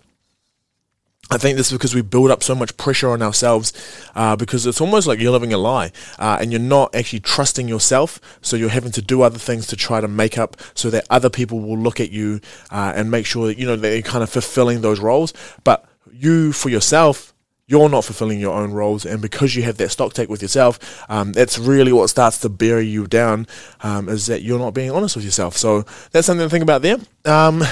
I 1.31 1.37
think 1.37 1.57
this 1.57 1.67
is 1.71 1.75
because 1.75 1.95
we 1.95 2.01
build 2.01 2.31
up 2.31 2.43
so 2.43 2.55
much 2.55 2.77
pressure 2.79 3.11
on 3.11 3.21
ourselves 3.21 3.73
uh, 4.15 4.35
because 4.35 4.67
it's 4.67 4.81
almost 4.81 5.07
like 5.07 5.21
you're 5.21 5.31
living 5.31 5.53
a 5.53 5.59
lie 5.59 5.93
uh, 6.19 6.39
and 6.41 6.51
you're 6.51 6.61
not 6.61 6.95
actually 6.95 7.21
trusting 7.21 7.69
yourself. 7.69 8.19
So 8.41 8.57
you're 8.57 8.71
having 8.71 8.93
to 8.93 9.03
do 9.03 9.21
other 9.23 9.39
things 9.39 9.67
to 9.69 9.77
try 9.77 10.01
to 10.01 10.09
make 10.09 10.39
up 10.39 10.57
so 10.75 10.89
that 10.91 11.07
other 11.11 11.29
people 11.29 11.61
will 11.61 11.79
look 11.79 12.01
at 12.01 12.11
you 12.11 12.41
uh, 12.71 12.95
and 12.97 13.11
make 13.11 13.27
sure 13.27 13.47
that, 13.47 13.59
you 13.59 13.67
know, 13.67 13.77
they're 13.77 14.01
kind 14.01 14.23
of 14.23 14.31
fulfilling 14.31 14.81
those 14.81 15.01
roles. 15.01 15.35
But 15.65 15.85
you, 16.11 16.53
for 16.53 16.71
yourself, 16.71 17.35
you're 17.69 17.91
not 17.91 18.05
fulfilling 18.05 18.41
your 18.41 18.55
own 18.55 18.73
roles, 18.73 19.05
and 19.05 19.21
because 19.21 19.55
you 19.55 19.63
have 19.63 19.77
that 19.77 19.91
stock 19.91 20.15
take 20.15 20.31
with 20.31 20.41
yourself, 20.41 21.05
um, 21.11 21.33
that's 21.33 21.59
really 21.59 21.93
what 21.93 22.09
starts 22.09 22.39
to 22.39 22.49
bury 22.49 22.87
you 22.87 23.07
down. 23.07 23.47
Um, 23.83 24.09
is 24.09 24.27
that 24.27 24.43
you're 24.43 24.59
not 24.59 24.73
being 24.73 24.91
honest 24.91 25.15
with 25.15 25.25
yourself? 25.25 25.57
So 25.57 25.85
that's 26.11 26.27
something 26.27 26.47
to 26.47 26.51
think 26.51 26.63
about 26.63 26.81
there. 26.81 26.97
Um, 27.27 27.63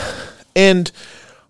and 0.54 0.92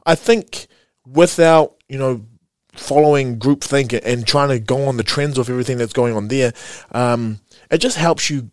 I 0.07 0.15
think 0.15 0.69
without 1.05 1.75
you 1.89 1.99
know 1.99 2.25
following 2.73 3.39
groupthink 3.39 4.01
and 4.05 4.25
trying 4.25 4.51
to 4.51 4.61
go 4.61 4.87
on 4.87 4.97
the 4.97 5.03
trends 5.03 5.39
of 5.39 5.51
everything 5.51 5.77
that's 5.77 5.93
going 5.93 6.15
on 6.15 6.29
there, 6.29 6.53
um, 6.93 7.41
it 7.69 7.79
just 7.79 7.97
helps 7.97 8.31
you 8.31 8.51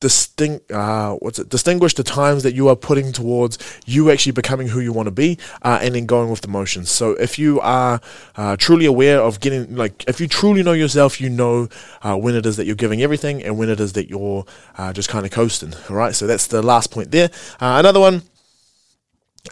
distinct 0.00 0.70
uh, 0.70 1.14
what's 1.14 1.40
it 1.40 1.48
distinguish 1.48 1.94
the 1.94 2.04
times 2.04 2.44
that 2.44 2.54
you 2.54 2.68
are 2.68 2.76
putting 2.76 3.10
towards 3.10 3.58
you 3.84 4.10
actually 4.10 4.32
becoming 4.32 4.68
who 4.68 4.78
you 4.78 4.92
want 4.92 5.06
to 5.06 5.10
be 5.10 5.38
uh, 5.62 5.78
and 5.82 5.94
then 5.94 6.06
going 6.06 6.30
with 6.30 6.40
the 6.40 6.48
motions. 6.48 6.90
So 6.90 7.12
if 7.12 7.38
you 7.38 7.60
are 7.60 8.00
uh, 8.36 8.56
truly 8.56 8.86
aware 8.86 9.20
of 9.20 9.40
getting 9.40 9.74
like 9.74 10.04
if 10.08 10.20
you 10.20 10.28
truly 10.28 10.62
know 10.62 10.72
yourself 10.72 11.20
you 11.20 11.28
know 11.28 11.68
uh, 12.02 12.16
when 12.16 12.36
it 12.36 12.46
is 12.46 12.56
that 12.56 12.66
you're 12.66 12.76
giving 12.76 13.02
everything 13.02 13.42
and 13.42 13.58
when 13.58 13.68
it 13.68 13.80
is 13.80 13.94
that 13.94 14.08
you're 14.08 14.44
uh, 14.76 14.92
just 14.92 15.08
kind 15.08 15.26
of 15.26 15.32
coasting 15.32 15.74
all 15.90 15.96
right 15.96 16.14
so 16.14 16.26
that's 16.26 16.46
the 16.46 16.62
last 16.62 16.92
point 16.92 17.10
there. 17.10 17.30
Uh, 17.60 17.76
another 17.78 18.00
one 18.00 18.22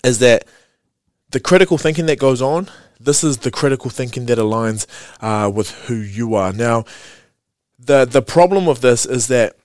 is 0.04 0.20
that 0.20 0.46
the 1.30 1.40
critical 1.40 1.76
thinking 1.76 2.06
that 2.06 2.20
goes 2.20 2.40
on 2.40 2.68
this 3.00 3.24
is 3.24 3.38
the 3.38 3.50
critical 3.50 3.90
thinking 3.90 4.26
that 4.26 4.38
aligns 4.38 4.86
with 5.52 5.70
who 5.86 5.96
you 5.96 6.34
are. 6.34 6.52
Now 6.52 6.84
the 7.78 8.04
the 8.04 8.22
problem 8.22 8.64
with 8.64 8.80
this 8.80 9.04
is 9.04 9.26
that 9.26 9.56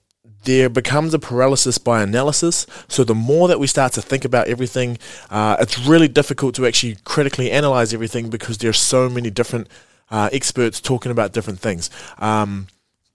there 0.44 0.68
becomes 0.68 1.14
a 1.14 1.18
paralysis 1.18 1.78
by 1.78 2.02
analysis. 2.02 2.66
So 2.88 3.04
the 3.04 3.14
more 3.14 3.48
that 3.48 3.60
we 3.60 3.66
start 3.66 3.92
to 3.94 4.02
think 4.02 4.24
about 4.24 4.48
everything, 4.48 4.98
uh, 5.30 5.56
it's 5.60 5.78
really 5.78 6.08
difficult 6.08 6.54
to 6.56 6.66
actually 6.66 6.96
critically 7.04 7.50
analyze 7.50 7.94
everything 7.94 8.30
because 8.30 8.58
there's 8.58 8.78
so 8.78 9.08
many 9.08 9.30
different 9.30 9.68
uh, 10.10 10.28
experts 10.32 10.80
talking 10.80 11.12
about 11.12 11.32
different 11.32 11.60
things. 11.60 11.90
Um, 12.18 12.66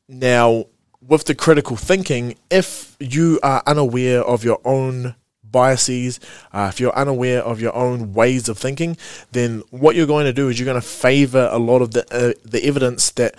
now, 0.08 0.66
with 1.02 1.26
the 1.26 1.36
critical 1.36 1.76
thinking, 1.76 2.36
if 2.50 2.96
you 3.00 3.40
are 3.44 3.62
unaware 3.66 4.24
of 4.24 4.44
your 4.44 4.60
own 4.66 5.16
biases, 5.50 6.20
uh, 6.52 6.70
if 6.72 6.80
you're 6.80 6.96
unaware 6.96 7.42
of 7.42 7.62
your 7.62 7.74
own 7.76 8.14
ways 8.14 8.50
of 8.50 8.58
thinking, 8.58 8.98
then 9.32 9.64
what 9.70 9.96
you're 9.96 10.08
going 10.08 10.26
to 10.26 10.34
do 10.34 10.50
is 10.50 10.60
you're 10.60 10.66
going 10.66 10.82
to 10.82 10.88
favor 10.88 11.50
a 11.52 11.58
lot 11.58 11.82
of 11.82 11.92
the 11.92 12.04
uh, 12.14 12.34
the 12.44 12.64
evidence 12.66 13.12
that 13.12 13.36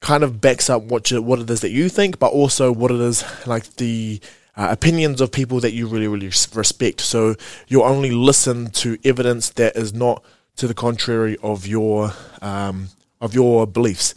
kind 0.00 0.22
of 0.22 0.40
backs 0.40 0.68
up 0.70 0.82
what 0.82 1.10
you, 1.10 1.22
what 1.22 1.38
it 1.38 1.50
is 1.50 1.60
that 1.60 1.70
you 1.70 1.88
think, 1.88 2.18
but 2.18 2.32
also 2.32 2.72
what 2.72 2.90
it 2.90 3.00
is 3.00 3.24
like 3.46 3.64
the 3.76 4.20
uh, 4.56 4.68
opinions 4.70 5.20
of 5.20 5.30
people 5.32 5.60
that 5.60 5.72
you 5.72 5.86
really 5.86 6.08
really 6.08 6.26
respect. 6.26 7.00
So 7.00 7.34
you'll 7.68 7.82
only 7.82 8.10
listen 8.10 8.70
to 8.70 8.98
evidence 9.04 9.50
that 9.50 9.76
is 9.76 9.92
not 9.92 10.22
to 10.56 10.66
the 10.66 10.74
contrary 10.74 11.36
of 11.42 11.66
your 11.66 12.12
um, 12.42 12.88
of 13.20 13.34
your 13.34 13.66
beliefs. 13.66 14.14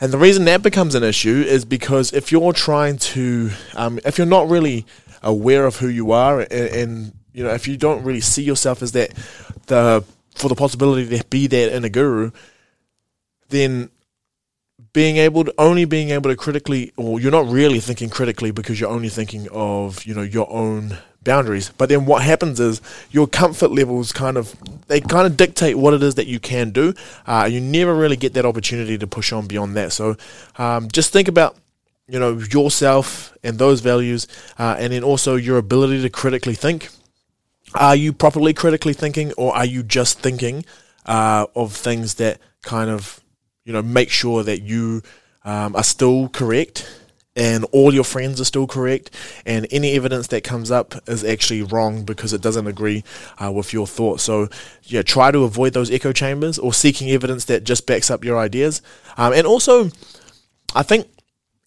And 0.00 0.12
the 0.12 0.18
reason 0.18 0.46
that 0.46 0.62
becomes 0.62 0.94
an 0.94 1.02
issue 1.02 1.44
is 1.46 1.64
because 1.66 2.12
if 2.14 2.32
you're 2.32 2.54
trying 2.54 2.96
to, 2.98 3.50
um, 3.74 4.00
if 4.04 4.16
you're 4.16 4.26
not 4.26 4.48
really 4.48 4.86
aware 5.22 5.66
of 5.66 5.76
who 5.76 5.88
you 5.88 6.12
are, 6.12 6.40
and, 6.40 6.50
and, 6.50 7.12
you 7.34 7.44
know, 7.44 7.50
if 7.50 7.68
you 7.68 7.76
don't 7.76 8.02
really 8.02 8.22
see 8.22 8.42
yourself 8.42 8.82
as 8.82 8.92
that, 8.92 9.12
the 9.66 10.02
for 10.34 10.48
the 10.48 10.54
possibility 10.54 11.18
to 11.18 11.24
be 11.26 11.46
that 11.48 11.74
in 11.74 11.84
a 11.84 11.90
guru, 11.90 12.30
then 13.50 13.90
being 14.92 15.16
able 15.16 15.44
to 15.44 15.54
only 15.58 15.84
being 15.84 16.10
able 16.10 16.30
to 16.30 16.36
critically 16.36 16.92
or 16.96 17.20
you're 17.20 17.30
not 17.30 17.46
really 17.46 17.80
thinking 17.80 18.10
critically 18.10 18.50
because 18.50 18.80
you're 18.80 18.90
only 18.90 19.08
thinking 19.08 19.48
of 19.52 20.04
you 20.04 20.14
know 20.14 20.22
your 20.22 20.50
own 20.52 20.98
boundaries. 21.22 21.70
But 21.76 21.88
then 21.88 22.06
what 22.06 22.22
happens 22.22 22.60
is 22.60 22.80
your 23.10 23.26
comfort 23.26 23.70
levels 23.70 24.12
kind 24.12 24.36
of 24.36 24.54
they 24.88 25.00
kind 25.00 25.26
of 25.26 25.36
dictate 25.36 25.76
what 25.76 25.94
it 25.94 26.02
is 26.02 26.14
that 26.16 26.26
you 26.26 26.40
can 26.40 26.70
do. 26.70 26.94
Uh, 27.26 27.48
you 27.50 27.60
never 27.60 27.94
really 27.94 28.16
get 28.16 28.34
that 28.34 28.46
opportunity 28.46 28.98
to 28.98 29.06
push 29.06 29.32
on 29.32 29.46
beyond 29.46 29.76
that. 29.76 29.92
So 29.92 30.16
um, 30.58 30.88
just 30.88 31.12
think 31.12 31.28
about 31.28 31.56
you 32.08 32.18
know 32.18 32.38
yourself 32.38 33.36
and 33.42 33.58
those 33.58 33.80
values 33.80 34.26
uh, 34.58 34.76
and 34.78 34.92
then 34.92 35.04
also 35.04 35.36
your 35.36 35.58
ability 35.58 36.02
to 36.02 36.10
critically 36.10 36.54
think. 36.54 36.88
Are 37.74 37.94
you 37.94 38.12
properly 38.12 38.52
critically 38.52 38.94
thinking 38.94 39.32
or 39.36 39.54
are 39.54 39.64
you 39.64 39.84
just 39.84 40.18
thinking 40.18 40.64
uh, 41.06 41.46
of 41.54 41.72
things 41.72 42.14
that 42.14 42.40
kind 42.62 42.90
of 42.90 43.19
you 43.70 43.74
know, 43.74 43.82
make 43.82 44.10
sure 44.10 44.42
that 44.42 44.62
you 44.62 45.00
um, 45.44 45.76
are 45.76 45.84
still 45.84 46.28
correct 46.28 46.90
and 47.36 47.64
all 47.70 47.94
your 47.94 48.02
friends 48.02 48.40
are 48.40 48.44
still 48.44 48.66
correct, 48.66 49.12
and 49.46 49.64
any 49.70 49.92
evidence 49.92 50.26
that 50.26 50.42
comes 50.42 50.72
up 50.72 50.96
is 51.08 51.22
actually 51.22 51.62
wrong 51.62 52.04
because 52.04 52.32
it 52.32 52.42
doesn't 52.42 52.66
agree 52.66 53.04
uh, 53.38 53.52
with 53.52 53.72
your 53.72 53.86
thoughts. 53.86 54.24
So, 54.24 54.48
yeah, 54.82 55.02
try 55.02 55.30
to 55.30 55.44
avoid 55.44 55.72
those 55.72 55.92
echo 55.92 56.12
chambers 56.12 56.58
or 56.58 56.72
seeking 56.72 57.08
evidence 57.10 57.44
that 57.44 57.62
just 57.62 57.86
backs 57.86 58.10
up 58.10 58.24
your 58.24 58.36
ideas. 58.36 58.82
Um, 59.16 59.32
and 59.32 59.46
also, 59.46 59.90
I 60.74 60.82
think 60.82 61.06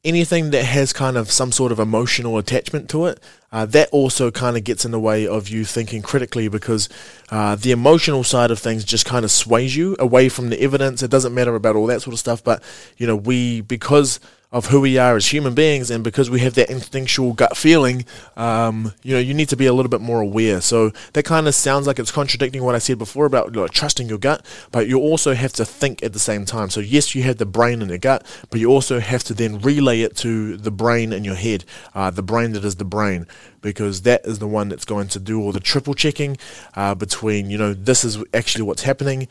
anything 0.04 0.52
that 0.52 0.66
has 0.66 0.92
kind 0.92 1.18
of 1.18 1.32
some 1.32 1.52
sort 1.52 1.72
of 1.72 1.80
emotional 1.80 2.38
attachment 2.38 2.90
to 2.90 3.06
it, 3.06 3.20
uh, 3.52 3.66
that 3.66 3.90
also 3.92 4.32
kind 4.32 4.58
of 4.58 4.64
gets 4.64 4.84
in 4.84 4.92
the 4.92 5.00
way 5.00 5.28
of 5.28 5.48
you 5.48 5.64
thinking 5.64 6.02
critically 6.02 6.48
because 6.48 6.90
uh, 7.30 7.56
the 7.56 7.72
emotional 7.72 8.24
side 8.24 8.52
of 8.52 8.60
things 8.60 8.84
just 8.84 9.06
kind 9.06 9.24
of 9.24 9.32
sways 9.32 9.76
you 9.76 9.96
away 10.00 10.28
from 10.28 10.50
the 10.50 10.62
evidence. 10.62 11.04
It 11.04 11.12
doesn't 11.12 11.34
matter 11.34 11.56
about 11.56 11.76
all 11.76 11.88
that 11.88 12.02
sort 12.02 12.14
of 12.14 12.20
stuff, 12.20 12.44
but 12.44 12.62
you 12.98 13.08
know, 13.08 13.16
we 13.16 13.62
because 13.62 14.20
of 14.54 14.68
who 14.68 14.80
we 14.80 15.00
are 15.00 15.16
as 15.16 15.34
human 15.34 15.56
beings, 15.56 15.90
and 15.90 16.04
because 16.04 16.30
we 16.30 16.40
have 16.40 16.54
that 16.54 16.70
instinctual 16.70 17.34
gut 17.34 17.58
feeling, 17.58 18.06
um, 18.38 18.94
you 19.02 19.16
know, 19.16 19.20
you 19.20 19.34
need 19.34 19.50
to 19.50 19.58
be 19.58 19.66
a 19.66 19.74
little 19.74 19.90
bit 19.90 20.00
more 20.00 20.22
aware. 20.22 20.62
So 20.62 20.92
that 21.14 21.26
kind 21.26 21.48
of 21.48 21.56
sounds 21.56 21.88
like 21.88 21.98
it's 21.98 22.12
contradicting 22.12 22.64
what 22.64 22.76
I 22.76 22.78
said 22.78 23.00
before 23.00 23.26
about 23.26 23.56
like, 23.56 23.72
trusting 23.72 24.08
your 24.08 24.20
gut, 24.20 24.46
but 24.72 24.88
you 24.88 25.00
also 25.00 25.34
have 25.34 25.54
to 25.54 25.66
think 25.66 26.04
at 26.04 26.14
the 26.14 26.20
same 26.20 26.46
time. 26.46 26.70
So 26.70 26.82
yes, 26.82 27.16
you 27.16 27.24
have 27.24 27.38
the 27.38 27.48
brain 27.48 27.82
in 27.82 27.90
your 27.90 27.98
gut, 27.98 28.26
but 28.52 28.60
you 28.60 28.70
also 28.70 29.00
have 29.00 29.24
to 29.24 29.34
then 29.34 29.60
relay 29.60 30.02
it 30.02 30.16
to 30.18 30.56
the 30.56 30.72
brain 30.72 31.12
in 31.12 31.24
your 31.24 31.36
head, 31.36 31.66
uh, 31.96 32.12
the 32.12 32.22
brain 32.22 32.54
that 32.54 32.64
is 32.64 32.76
the 32.76 32.86
brain, 32.86 33.26
because 33.62 34.04
that 34.04 34.24
is 34.24 34.38
the 34.38 34.48
one 34.48 34.70
that's 34.70 34.86
going 34.86 35.08
to 35.08 35.20
do 35.20 35.42
all 35.42 35.52
the 35.52 35.60
triple 35.60 35.96
checking 35.96 36.38
uh, 36.76 36.94
between, 36.94 37.50
you 37.50 37.58
know, 37.58 37.74
this 37.74 38.04
is 38.04 38.24
actually 38.36 38.62
what's 38.62 38.84
happening 38.84 39.28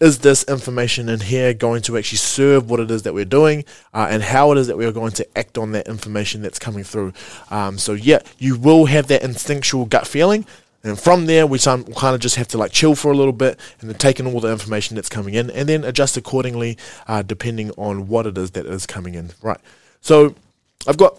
is 0.00 0.18
this 0.18 0.42
information 0.44 1.08
in 1.08 1.20
here 1.20 1.54
going 1.54 1.80
to 1.80 1.96
actually 1.96 2.18
serve 2.18 2.68
what 2.68 2.80
it 2.80 2.90
is 2.90 3.02
that 3.02 3.14
we're 3.14 3.24
doing 3.24 3.64
uh, 3.92 4.08
and 4.10 4.24
how 4.24 4.50
it 4.50 4.58
is 4.58 4.66
that 4.66 4.76
we 4.76 4.84
are 4.84 4.92
going 4.92 5.12
to 5.12 5.38
act 5.38 5.56
on 5.56 5.70
that 5.70 5.86
information 5.86 6.42
that's 6.42 6.58
coming 6.58 6.82
through. 6.82 7.12
Um, 7.50 7.78
so, 7.78 7.92
yeah, 7.92 8.18
you 8.38 8.58
will 8.58 8.86
have 8.86 9.06
that 9.06 9.22
instinctual 9.22 9.86
gut 9.86 10.06
feeling. 10.06 10.46
And 10.82 10.98
from 10.98 11.26
there, 11.26 11.46
we 11.46 11.58
kind 11.60 11.86
of 11.86 12.18
just 12.18 12.34
have 12.36 12.48
to 12.48 12.58
like 12.58 12.72
chill 12.72 12.96
for 12.96 13.12
a 13.12 13.16
little 13.16 13.32
bit 13.32 13.58
and 13.80 13.88
then 13.88 13.96
take 13.96 14.18
in 14.18 14.26
all 14.26 14.40
the 14.40 14.50
information 14.50 14.96
that's 14.96 15.08
coming 15.08 15.34
in 15.34 15.48
and 15.50 15.68
then 15.68 15.84
adjust 15.84 16.16
accordingly 16.16 16.76
uh, 17.06 17.22
depending 17.22 17.70
on 17.72 18.08
what 18.08 18.26
it 18.26 18.36
is 18.36 18.50
that 18.50 18.66
is 18.66 18.86
coming 18.86 19.14
in. 19.14 19.30
Right. 19.42 19.60
So 20.00 20.34
I've 20.86 20.98
got 20.98 21.18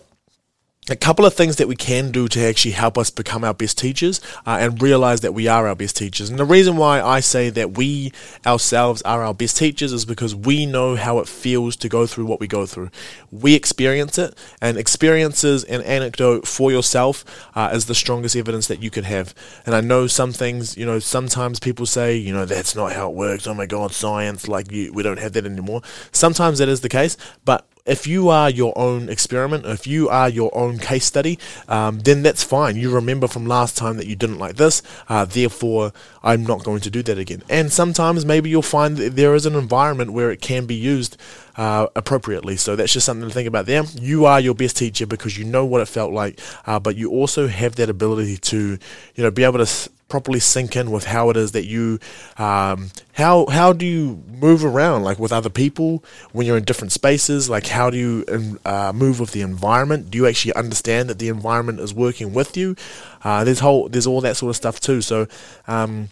a 0.89 0.95
couple 0.95 1.25
of 1.25 1.33
things 1.33 1.55
that 1.55 1.67
we 1.67 1.75
can 1.75 2.11
do 2.11 2.27
to 2.27 2.39
actually 2.39 2.71
help 2.71 2.97
us 2.97 3.09
become 3.09 3.43
our 3.43 3.53
best 3.53 3.77
teachers 3.77 4.21
uh, 4.45 4.57
and 4.59 4.81
realize 4.81 5.21
that 5.21 5.33
we 5.33 5.47
are 5.47 5.67
our 5.67 5.75
best 5.75 5.97
teachers. 5.97 6.29
And 6.29 6.37
the 6.37 6.45
reason 6.45 6.77
why 6.77 7.01
I 7.01 7.21
say 7.21 7.49
that 7.49 7.75
we 7.75 8.11
ourselves 8.45 9.01
are 9.01 9.23
our 9.23 9.33
best 9.33 9.57
teachers 9.57 9.91
is 9.91 10.05
because 10.05 10.35
we 10.35 10.65
know 10.65 10.95
how 10.95 11.19
it 11.19 11.27
feels 11.27 11.75
to 11.77 11.89
go 11.89 12.05
through 12.05 12.25
what 12.25 12.39
we 12.39 12.47
go 12.47 12.65
through. 12.65 12.91
We 13.31 13.55
experience 13.55 14.17
it, 14.17 14.37
and 14.61 14.77
experiences 14.77 15.63
and 15.63 15.81
anecdote 15.83 16.47
for 16.47 16.71
yourself 16.71 17.25
uh, 17.55 17.71
is 17.73 17.87
the 17.87 17.95
strongest 17.95 18.35
evidence 18.35 18.67
that 18.67 18.83
you 18.83 18.91
could 18.91 19.05
have. 19.05 19.33
And 19.65 19.73
I 19.73 19.81
know 19.81 20.05
some 20.07 20.31
things, 20.31 20.77
you 20.77 20.85
know, 20.85 20.99
sometimes 20.99 21.59
people 21.59 21.85
say, 21.85 22.15
you 22.15 22.33
know, 22.33 22.45
that's 22.45 22.75
not 22.75 22.93
how 22.93 23.09
it 23.09 23.15
works. 23.15 23.47
Oh 23.47 23.53
my 23.53 23.65
God, 23.65 23.91
science, 23.91 24.47
like 24.47 24.71
you, 24.71 24.93
we 24.93 25.01
don't 25.01 25.19
have 25.19 25.33
that 25.33 25.45
anymore. 25.45 25.81
Sometimes 26.11 26.59
that 26.59 26.69
is 26.69 26.81
the 26.81 26.89
case, 26.89 27.17
but 27.43 27.67
if 27.85 28.07
you 28.07 28.29
are 28.29 28.49
your 28.49 28.75
own 28.77 29.09
experiment, 29.09 29.65
if 29.65 29.85
you 29.85 30.09
are 30.09 30.27
your 30.27 30.55
own 30.57 30.79
case 30.79 31.05
study, 31.05 31.37
um, 31.67 31.99
then 31.99 32.23
that's 32.23 32.43
fine. 32.43 32.75
You 32.75 32.89
remember 32.89 33.27
from 33.27 33.45
last 33.45 33.77
time 33.77 33.97
that 33.97 34.07
you 34.07 34.15
didn't 34.15 34.39
like 34.39 34.55
this, 34.55 34.81
uh, 35.07 35.25
therefore 35.25 35.93
I'm 36.23 36.43
not 36.43 36.63
going 36.63 36.81
to 36.81 36.89
do 36.89 37.03
that 37.03 37.19
again. 37.19 37.43
And 37.47 37.71
sometimes 37.71 38.25
maybe 38.25 38.49
you'll 38.49 38.63
find 38.63 38.97
that 38.97 39.15
there 39.15 39.35
is 39.35 39.45
an 39.45 39.55
environment 39.55 40.13
where 40.13 40.31
it 40.31 40.41
can 40.41 40.65
be 40.65 40.75
used 40.75 41.17
uh, 41.57 41.87
appropriately. 41.95 42.57
So 42.57 42.75
that's 42.75 42.91
just 42.91 43.05
something 43.05 43.27
to 43.27 43.33
think 43.33 43.47
about 43.47 43.67
there. 43.67 43.83
You 43.93 44.25
are 44.25 44.39
your 44.39 44.55
best 44.55 44.77
teacher 44.77 45.05
because 45.05 45.37
you 45.37 45.45
know 45.45 45.63
what 45.63 45.81
it 45.81 45.87
felt 45.87 46.11
like, 46.11 46.39
uh, 46.65 46.79
but 46.79 46.95
you 46.95 47.11
also 47.11 47.47
have 47.47 47.75
that 47.75 47.89
ability 47.89 48.37
to, 48.37 48.79
you 49.15 49.23
know, 49.23 49.31
be 49.31 49.43
able 49.43 49.63
to 49.63 49.89
properly 50.07 50.39
sink 50.39 50.75
in 50.75 50.91
with 50.91 51.05
how 51.05 51.29
it 51.29 51.37
is 51.37 51.51
that 51.53 51.65
you 51.65 51.99
um, 52.37 52.91
how 53.13 53.45
how 53.47 53.73
do 53.73 53.85
you 53.85 54.23
move 54.27 54.63
around 54.63 55.03
like 55.03 55.17
with 55.17 55.31
other 55.31 55.49
people 55.49 56.03
when 56.31 56.45
you're 56.45 56.57
in 56.57 56.63
different 56.63 56.91
spaces? 56.91 57.49
Like 57.49 57.67
how 57.67 57.89
do 57.89 57.97
you 57.97 58.25
um, 58.27 58.59
uh, 58.65 58.91
move 58.93 59.19
with 59.19 59.31
the 59.31 59.41
environment? 59.41 60.11
Do 60.11 60.17
you 60.17 60.27
actually 60.27 60.53
understand 60.53 61.09
that 61.09 61.19
the 61.19 61.29
environment 61.29 61.79
is 61.79 61.93
working 61.93 62.33
with 62.33 62.55
you? 62.55 62.75
Uh, 63.23 63.43
there's 63.43 63.59
whole 63.59 63.89
there's 63.89 64.07
all 64.07 64.21
that 64.21 64.37
sort 64.37 64.51
of 64.51 64.55
stuff 64.55 64.79
too. 64.79 65.01
So 65.01 65.27
um, 65.67 66.09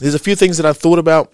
there's 0.00 0.14
a 0.14 0.18
few 0.18 0.34
things 0.34 0.56
that 0.56 0.66
I've 0.66 0.78
thought 0.78 0.98
about 0.98 1.32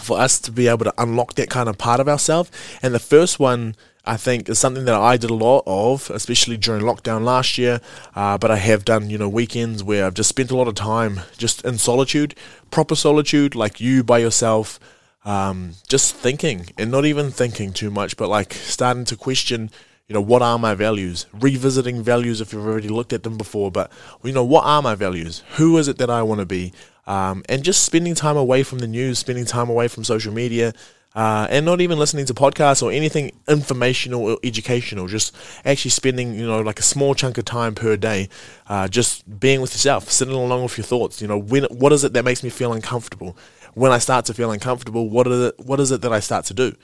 for 0.00 0.18
us 0.18 0.40
to 0.40 0.50
be 0.50 0.68
able 0.68 0.84
to 0.84 0.94
unlock 0.98 1.34
that 1.34 1.50
kind 1.50 1.68
of 1.68 1.78
part 1.78 2.00
of 2.00 2.08
ourselves. 2.08 2.50
And 2.82 2.94
the 2.94 2.98
first 2.98 3.38
one 3.38 3.76
I 4.04 4.16
think 4.16 4.48
is 4.48 4.58
something 4.58 4.84
that 4.86 4.94
I 4.94 5.16
did 5.16 5.30
a 5.30 5.34
lot 5.34 5.62
of, 5.66 6.10
especially 6.10 6.56
during 6.56 6.82
lockdown 6.82 7.24
last 7.24 7.56
year. 7.56 7.80
Uh, 8.16 8.36
but 8.36 8.50
I 8.50 8.56
have 8.56 8.84
done, 8.84 9.10
you 9.10 9.18
know, 9.18 9.28
weekends 9.28 9.84
where 9.84 10.06
I've 10.06 10.14
just 10.14 10.28
spent 10.28 10.50
a 10.50 10.56
lot 10.56 10.68
of 10.68 10.74
time 10.74 11.20
just 11.38 11.64
in 11.64 11.78
solitude, 11.78 12.34
proper 12.70 12.96
solitude, 12.96 13.54
like 13.54 13.80
you 13.80 14.02
by 14.02 14.18
yourself, 14.18 14.80
um, 15.24 15.74
just 15.88 16.16
thinking 16.16 16.66
and 16.76 16.90
not 16.90 17.04
even 17.04 17.30
thinking 17.30 17.72
too 17.72 17.90
much, 17.90 18.16
but 18.16 18.28
like 18.28 18.54
starting 18.54 19.04
to 19.04 19.16
question, 19.16 19.70
you 20.08 20.14
know, 20.14 20.20
what 20.20 20.42
are 20.42 20.58
my 20.58 20.74
values? 20.74 21.26
Revisiting 21.32 22.02
values 22.02 22.40
if 22.40 22.52
you've 22.52 22.66
already 22.66 22.88
looked 22.88 23.12
at 23.12 23.22
them 23.22 23.38
before, 23.38 23.70
but, 23.70 23.90
you 24.24 24.32
know, 24.32 24.44
what 24.44 24.64
are 24.64 24.82
my 24.82 24.96
values? 24.96 25.44
Who 25.56 25.78
is 25.78 25.86
it 25.86 25.98
that 25.98 26.10
I 26.10 26.22
want 26.22 26.40
to 26.40 26.46
be? 26.46 26.72
Um, 27.06 27.44
and 27.48 27.62
just 27.62 27.84
spending 27.84 28.14
time 28.14 28.36
away 28.36 28.62
from 28.64 28.80
the 28.80 28.86
news, 28.88 29.20
spending 29.20 29.44
time 29.44 29.70
away 29.70 29.88
from 29.88 30.04
social 30.04 30.32
media, 30.32 30.72
uh, 31.14 31.46
and 31.50 31.66
not 31.66 31.80
even 31.80 31.98
listening 31.98 32.24
to 32.26 32.34
podcasts 32.34 32.82
or 32.82 32.90
anything 32.90 33.32
informational 33.48 34.22
or 34.22 34.38
educational. 34.42 35.06
Just 35.06 35.36
actually 35.64 35.90
spending, 35.90 36.34
you 36.34 36.46
know, 36.46 36.60
like 36.60 36.78
a 36.78 36.82
small 36.82 37.14
chunk 37.14 37.38
of 37.38 37.44
time 37.44 37.74
per 37.74 37.96
day, 37.96 38.28
uh, 38.68 38.88
just 38.88 39.40
being 39.40 39.60
with 39.60 39.72
yourself, 39.72 40.10
sitting 40.10 40.34
along 40.34 40.62
with 40.62 40.78
your 40.78 40.84
thoughts. 40.84 41.20
You 41.20 41.28
know, 41.28 41.38
when 41.38 41.64
what 41.64 41.92
is 41.92 42.04
it 42.04 42.12
that 42.14 42.24
makes 42.24 42.42
me 42.42 42.50
feel 42.50 42.72
uncomfortable? 42.72 43.36
When 43.74 43.92
I 43.92 43.98
start 43.98 44.26
to 44.26 44.34
feel 44.34 44.50
uncomfortable, 44.50 45.08
what 45.08 45.26
is 45.26 45.48
it? 45.48 45.60
What 45.60 45.80
is 45.80 45.90
it 45.92 46.02
that 46.02 46.12
I 46.12 46.20
start 46.20 46.46
to 46.46 46.54
do? 46.54 46.74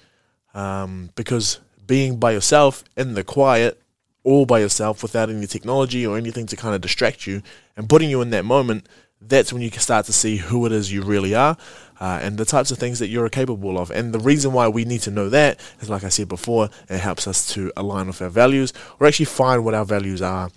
Um, 0.55 1.11
because 1.15 1.61
being 1.87 2.17
by 2.17 2.33
yourself 2.33 2.85
in 2.97 3.15
the 3.15 3.25
quiet, 3.25 3.81
all 4.25 4.45
by 4.45 4.59
yourself, 4.59 5.03
without 5.03 5.31
any 5.31 5.47
technology 5.47 6.07
or 6.07 6.19
anything 6.19 6.47
to 6.47 6.57
kind 6.57 6.75
of 6.75 6.81
distract 6.81 7.27
you, 7.27 7.43
and 7.77 7.89
putting 7.89 8.11
you 8.11 8.21
in 8.21 8.31
that 8.31 8.45
moment 8.45 8.87
that's 9.21 9.53
when 9.53 9.63
you 9.63 9.71
can 9.71 9.81
start 9.81 10.07
to 10.07 10.13
see 10.13 10.37
who 10.37 10.65
it 10.67 10.73
is 10.73 10.93
you 10.93 11.03
really 11.03 11.35
are 11.35 11.57
uh, 12.01 12.21
and 12.23 12.39
the 12.39 12.45
types 12.45 12.71
of 12.71 12.79
things 12.79 12.99
that 12.99 13.09
you're 13.09 13.29
capable 13.29 13.79
of. 13.79 13.91
And 13.91 14.13
the 14.13 14.19
reason 14.19 14.53
why 14.53 14.69
we 14.69 14.85
need 14.85 15.03
to 15.03 15.11
know 15.11 15.29
that 15.29 15.59
is, 15.81 15.91
like 15.91 16.05
I 16.05 16.09
said 16.09 16.29
before, 16.29 16.71
it 16.89 16.99
helps 16.99 17.27
us 17.27 17.47
to 17.55 17.73
align 17.77 18.07
with 18.07 18.23
our 18.23 18.29
values 18.29 18.73
or 18.99 19.07
actually 19.07 19.27
find 19.27 19.65
what 19.65 19.75
our 19.75 19.85
values 19.85 20.23
are. 20.23 20.51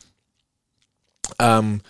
Um, 1.39 1.81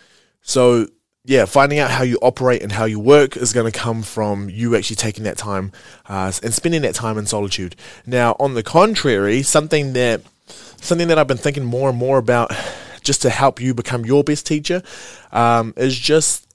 so, 0.42 0.88
yeah, 1.24 1.46
finding 1.46 1.80
out 1.80 1.92
how 1.92 2.04
you 2.04 2.18
operate 2.22 2.64
and 2.64 2.72
how 2.72 2.86
you 2.86 3.00
work 3.00 3.38
is 3.38 3.54
going 3.54 3.72
to 3.72 3.78
come 3.78 4.02
from 4.02 4.50
you 4.50 4.76
actually 4.76 4.96
taking 4.96 5.24
that 5.26 5.38
time 5.38 5.72
uh, 6.08 6.32
and 6.42 6.54
spending 6.54 6.82
that 6.82 6.96
time 6.96 7.18
in 7.18 7.26
solitude. 7.26 7.76
Now, 8.06 8.36
on 8.40 8.54
the 8.54 8.64
contrary, 8.64 9.44
something 9.44 9.94
that 9.94 10.22
something 10.82 11.08
that 11.10 11.20
I've 11.20 11.28
been 11.28 11.38
thinking 11.38 11.64
more 11.64 11.90
and 11.90 11.98
more 11.98 12.18
about 12.18 12.52
just 13.04 13.22
to 13.22 13.30
help 13.30 13.62
you 13.62 13.74
become 13.74 14.06
your 14.06 14.24
best 14.24 14.46
teacher 14.46 14.82
um, 15.32 15.74
is 15.78 15.98
just 15.98 16.51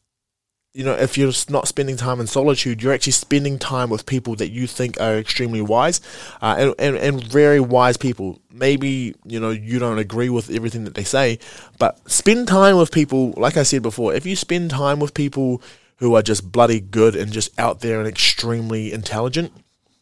you 0.77 0.85
know, 0.85 0.93
if 0.93 1.17
you're 1.17 1.33
not 1.49 1.67
spending 1.67 1.97
time 1.97 2.21
in 2.21 2.27
solitude, 2.27 2.83
you're 2.83 2.93
actually 2.93 3.13
spending 3.13 3.59
time 3.59 3.89
with 3.89 4.05
people 4.05 4.37
that 4.37 4.51
you 4.51 4.67
think 4.67 5.01
are 5.01 5.17
extremely 5.17 5.63
wise 5.63 6.03
uh, 6.43 6.55
and, 6.59 6.75
and, 6.79 6.97
and 6.99 7.25
very 7.25 7.61
wise 7.61 7.97
people. 7.97 8.39
Maybe, 8.53 9.15
you 9.25 9.41
know, 9.41 9.49
you 9.49 9.79
don't 9.79 9.99
agree 9.99 10.29
with 10.29 10.51
everything 10.51 10.85
that 10.85 10.95
they 10.95 11.03
say, 11.03 11.39
but 11.79 11.99
spend 12.11 12.49
time 12.49 12.77
with 12.77 12.93
people, 12.93 13.33
like 13.39 13.57
I 13.57 13.63
said 13.63 13.81
before, 13.81 14.13
if 14.13 14.27
you 14.27 14.37
spend 14.37 14.71
time 14.71 15.01
with 15.01 15.15
people 15.15 15.63
who 15.97 16.15
are 16.15 16.21
just 16.21 16.53
bloody 16.53 16.81
good 16.81 17.17
and 17.17 17.33
just 17.33 17.59
out 17.59 17.81
there 17.81 17.99
and 17.99 18.07
extremely 18.07 18.93
intelligent, 18.93 19.55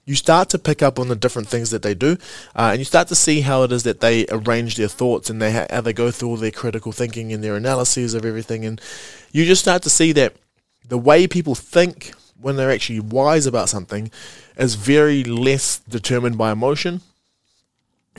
you 0.06 0.16
start 0.16 0.48
to 0.50 0.58
pick 0.58 0.82
up 0.82 0.98
on 0.98 1.06
the 1.06 1.14
different 1.14 1.46
things 1.46 1.70
that 1.70 1.82
they 1.82 1.94
do, 1.94 2.18
uh, 2.56 2.70
and 2.72 2.80
you 2.80 2.84
start 2.84 3.06
to 3.08 3.14
see 3.14 3.42
how 3.42 3.62
it 3.62 3.70
is 3.70 3.84
that 3.84 4.00
they 4.00 4.26
arrange 4.28 4.76
their 4.76 4.88
thoughts 4.88 5.30
and 5.30 5.40
they 5.40 5.52
ha- 5.52 5.66
how 5.70 5.80
they 5.80 5.92
go 5.92 6.10
through 6.10 6.30
all 6.30 6.36
their 6.36 6.50
critical 6.50 6.90
thinking 6.90 7.32
and 7.32 7.44
their 7.44 7.54
analyses 7.54 8.12
of 8.12 8.24
everything, 8.24 8.66
and 8.66 8.80
you 9.30 9.46
just 9.46 9.62
start 9.62 9.82
to 9.84 9.88
see 9.88 10.10
that 10.12 10.34
the 10.88 10.98
way 10.98 11.26
people 11.26 11.54
think 11.54 12.12
when 12.40 12.56
they're 12.56 12.70
actually 12.70 13.00
wise 13.00 13.46
about 13.46 13.68
something 13.68 14.10
is 14.56 14.74
very 14.74 15.24
less 15.24 15.78
determined 15.78 16.36
by 16.36 16.52
emotion 16.52 17.00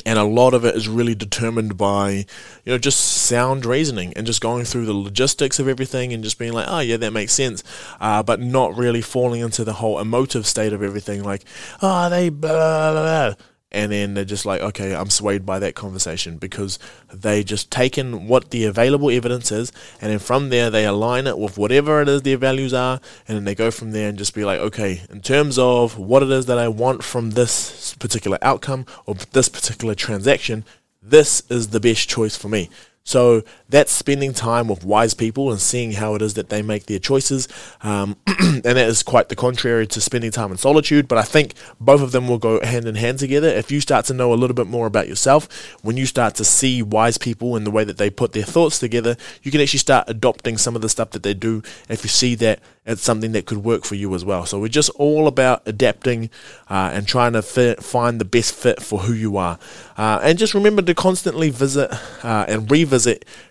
and 0.05 0.19
a 0.19 0.23
lot 0.23 0.53
of 0.53 0.65
it 0.65 0.75
is 0.75 0.89
really 0.89 1.15
determined 1.15 1.77
by 1.77 2.09
you 2.09 2.25
know 2.65 2.77
just 2.77 2.99
sound 2.99 3.65
reasoning 3.65 4.11
and 4.15 4.25
just 4.25 4.41
going 4.41 4.65
through 4.65 4.85
the 4.85 4.93
logistics 4.93 5.59
of 5.59 5.67
everything 5.67 6.11
and 6.11 6.23
just 6.23 6.37
being 6.37 6.53
like 6.53 6.65
oh 6.67 6.79
yeah 6.79 6.97
that 6.97 7.11
makes 7.11 7.33
sense 7.33 7.63
uh, 8.01 8.21
but 8.21 8.41
not 8.41 8.75
really 8.75 9.01
falling 9.01 9.41
into 9.41 9.63
the 9.63 9.73
whole 9.73 9.99
emotive 9.99 10.45
state 10.45 10.73
of 10.73 10.83
everything 10.83 11.23
like 11.23 11.43
oh 11.81 12.09
they 12.09 12.29
blah, 12.29 12.91
blah, 12.91 13.31
blah 13.31 13.35
and 13.75 13.91
then 13.91 14.13
they're 14.13 14.23
just 14.23 14.45
like, 14.45 14.61
okay, 14.61 14.95
I'm 14.95 15.09
swayed 15.09 15.45
by 15.45 15.59
that 15.59 15.75
conversation 15.75 16.37
because 16.37 16.79
they 17.13 17.43
just 17.43 17.69
taken 17.69 18.27
what 18.27 18.49
the 18.51 18.63
available 18.65 19.11
evidence 19.11 19.51
is, 19.51 19.71
and 20.01 20.11
then 20.11 20.19
from 20.19 20.49
there 20.49 20.69
they 20.69 20.85
align 20.85 21.27
it 21.27 21.37
with 21.37 21.57
whatever 21.57 22.01
it 22.01 22.07
is 22.07 22.21
their 22.21 22.37
values 22.37 22.73
are, 22.73 23.01
and 23.27 23.35
then 23.35 23.43
they 23.43 23.53
go 23.53 23.69
from 23.69 23.91
there 23.91 24.07
and 24.09 24.17
just 24.17 24.33
be 24.33 24.45
like, 24.45 24.59
okay, 24.59 25.01
in 25.09 25.21
terms 25.21 25.59
of 25.59 25.97
what 25.97 26.23
it 26.23 26.31
is 26.31 26.45
that 26.45 26.57
I 26.57 26.69
want 26.69 27.03
from 27.03 27.31
this 27.31 27.93
particular 27.95 28.37
outcome 28.41 28.85
or 29.05 29.15
this 29.33 29.49
particular 29.49 29.93
transaction, 29.93 30.63
this 31.01 31.43
is 31.49 31.67
the 31.67 31.81
best 31.81 32.07
choice 32.07 32.37
for 32.37 32.47
me. 32.47 32.69
So 33.05 33.43
that's 33.69 33.91
spending 33.91 34.33
time 34.33 34.67
with 34.67 34.83
wise 34.83 35.13
people 35.13 35.51
and 35.51 35.61
seeing 35.61 35.91
how 35.91 36.15
it 36.15 36.23
is 36.23 36.33
that 36.33 36.49
they 36.49 36.63
make 36.63 36.87
their 36.87 36.97
choices. 36.97 37.47
Um, 37.83 38.17
and 38.27 38.63
that 38.63 38.77
is 38.77 39.03
quite 39.03 39.29
the 39.29 39.35
contrary 39.35 39.85
to 39.85 40.01
spending 40.01 40.31
time 40.31 40.51
in 40.51 40.57
solitude. 40.57 41.07
But 41.07 41.19
I 41.19 41.21
think 41.21 41.53
both 41.79 42.01
of 42.01 42.11
them 42.11 42.27
will 42.27 42.39
go 42.39 42.59
hand 42.65 42.87
in 42.87 42.95
hand 42.95 43.19
together. 43.19 43.47
If 43.47 43.71
you 43.71 43.79
start 43.79 44.05
to 44.05 44.13
know 44.15 44.33
a 44.33 44.35
little 44.35 44.55
bit 44.55 44.65
more 44.65 44.87
about 44.87 45.07
yourself, 45.07 45.77
when 45.83 45.97
you 45.97 46.07
start 46.07 46.33
to 46.35 46.43
see 46.43 46.81
wise 46.81 47.19
people 47.19 47.55
and 47.55 47.65
the 47.65 47.71
way 47.71 47.83
that 47.83 47.99
they 47.99 48.09
put 48.09 48.33
their 48.33 48.43
thoughts 48.43 48.79
together, 48.79 49.15
you 49.43 49.51
can 49.51 49.61
actually 49.61 49.79
start 49.79 50.09
adopting 50.09 50.57
some 50.57 50.75
of 50.75 50.81
the 50.81 50.89
stuff 50.89 51.11
that 51.11 51.21
they 51.21 51.35
do 51.35 51.61
if 51.87 52.03
you 52.03 52.09
see 52.09 52.33
that 52.35 52.59
it's 52.87 53.01
something 53.01 53.31
that 53.31 53.47
could 53.47 53.59
work 53.59 53.83
for 53.83 53.95
you 53.95 54.13
as 54.13 54.23
well. 54.23 54.45
So 54.45 54.59
we're 54.59 54.67
just 54.67 54.91
all 54.91 55.27
about 55.27 55.63
adapting 55.65 56.29
uh, 56.69 56.91
and 56.93 57.07
trying 57.07 57.33
to 57.33 57.41
fit, 57.41 57.83
find 57.83 58.21
the 58.21 58.25
best 58.25 58.53
fit 58.53 58.81
for 58.81 58.99
who 58.99 59.13
you 59.13 59.37
are. 59.37 59.57
Uh, 59.97 60.19
and 60.21 60.37
just 60.37 60.53
remember 60.53 60.83
to 60.83 60.93
constantly 60.93 61.49
visit 61.49 61.91
uh, 62.23 62.45
and 62.47 62.69
revisit 62.69 62.94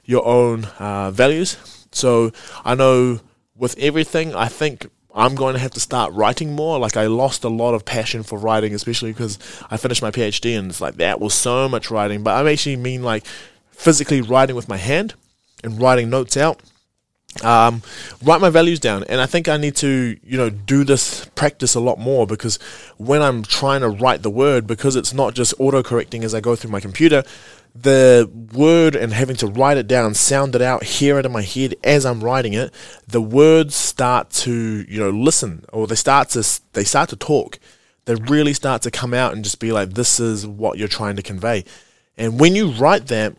your 0.04 0.24
own 0.26 0.64
uh, 0.78 1.11
values. 1.11 1.57
So 1.92 2.33
I 2.64 2.74
know 2.74 3.20
with 3.57 3.78
everything, 3.78 4.35
I 4.35 4.48
think 4.48 4.88
I'm 5.14 5.35
going 5.37 5.54
to 5.54 5.61
have 5.61 5.70
to 5.72 5.80
start 5.80 6.12
writing 6.12 6.54
more. 6.54 6.78
Like 6.78 6.96
I 6.96 7.07
lost 7.07 7.44
a 7.44 7.48
lot 7.48 7.74
of 7.74 7.85
passion 7.85 8.22
for 8.24 8.38
writing, 8.38 8.74
especially 8.74 9.12
because 9.12 9.38
I 9.70 9.76
finished 9.76 10.02
my 10.02 10.11
PhD 10.11 10.59
and 10.59 10.70
it's 10.70 10.80
like 10.80 10.96
that 10.96 11.20
was 11.20 11.35
so 11.35 11.68
much 11.68 11.90
writing. 11.90 12.22
But 12.22 12.35
I 12.35 12.50
actually 12.50 12.76
mean 12.76 13.02
like 13.02 13.24
physically 13.70 14.20
writing 14.20 14.57
with 14.57 14.68
my 14.68 14.76
hand 14.76 15.14
and 15.62 15.80
writing 15.80 16.11
notes 16.11 16.37
out 16.37 16.61
um, 17.42 17.82
write 18.22 18.40
my 18.40 18.50
values 18.50 18.80
down. 18.80 19.04
And 19.04 19.20
I 19.20 19.26
think 19.26 19.48
I 19.48 19.56
need 19.56 19.76
to, 19.76 20.16
you 20.22 20.36
know, 20.36 20.50
do 20.50 20.84
this 20.84 21.24
practice 21.34 21.74
a 21.74 21.80
lot 21.80 21.98
more 21.98 22.26
because 22.26 22.58
when 22.96 23.22
I'm 23.22 23.42
trying 23.42 23.80
to 23.80 23.88
write 23.88 24.22
the 24.22 24.30
word, 24.30 24.66
because 24.66 24.96
it's 24.96 25.12
not 25.12 25.34
just 25.34 25.54
auto 25.58 25.82
correcting 25.82 26.24
as 26.24 26.34
I 26.34 26.40
go 26.40 26.54
through 26.54 26.70
my 26.70 26.80
computer, 26.80 27.24
the 27.74 28.30
word 28.52 28.94
and 28.94 29.12
having 29.12 29.36
to 29.36 29.48
write 29.48 29.76
it 29.76 29.88
down, 29.88 30.14
sound 30.14 30.54
it 30.54 30.62
out, 30.62 30.84
hear 30.84 31.18
it 31.18 31.26
in 31.26 31.32
my 31.32 31.42
head 31.42 31.74
as 31.82 32.06
I'm 32.06 32.22
writing 32.22 32.52
it, 32.52 32.72
the 33.08 33.20
words 33.20 33.74
start 33.74 34.30
to, 34.30 34.84
you 34.88 35.00
know, 35.00 35.10
listen 35.10 35.64
or 35.72 35.86
they 35.86 35.96
start 35.96 36.28
to 36.30 36.60
they 36.72 36.84
start 36.84 37.08
to 37.10 37.16
talk. 37.16 37.58
They 38.04 38.14
really 38.14 38.52
start 38.52 38.82
to 38.82 38.90
come 38.90 39.14
out 39.14 39.32
and 39.32 39.42
just 39.42 39.58
be 39.58 39.72
like, 39.72 39.94
this 39.94 40.20
is 40.20 40.46
what 40.46 40.78
you're 40.78 40.88
trying 40.88 41.16
to 41.16 41.22
convey. 41.22 41.64
And 42.16 42.38
when 42.38 42.54
you 42.54 42.70
write 42.70 43.06
that, 43.08 43.34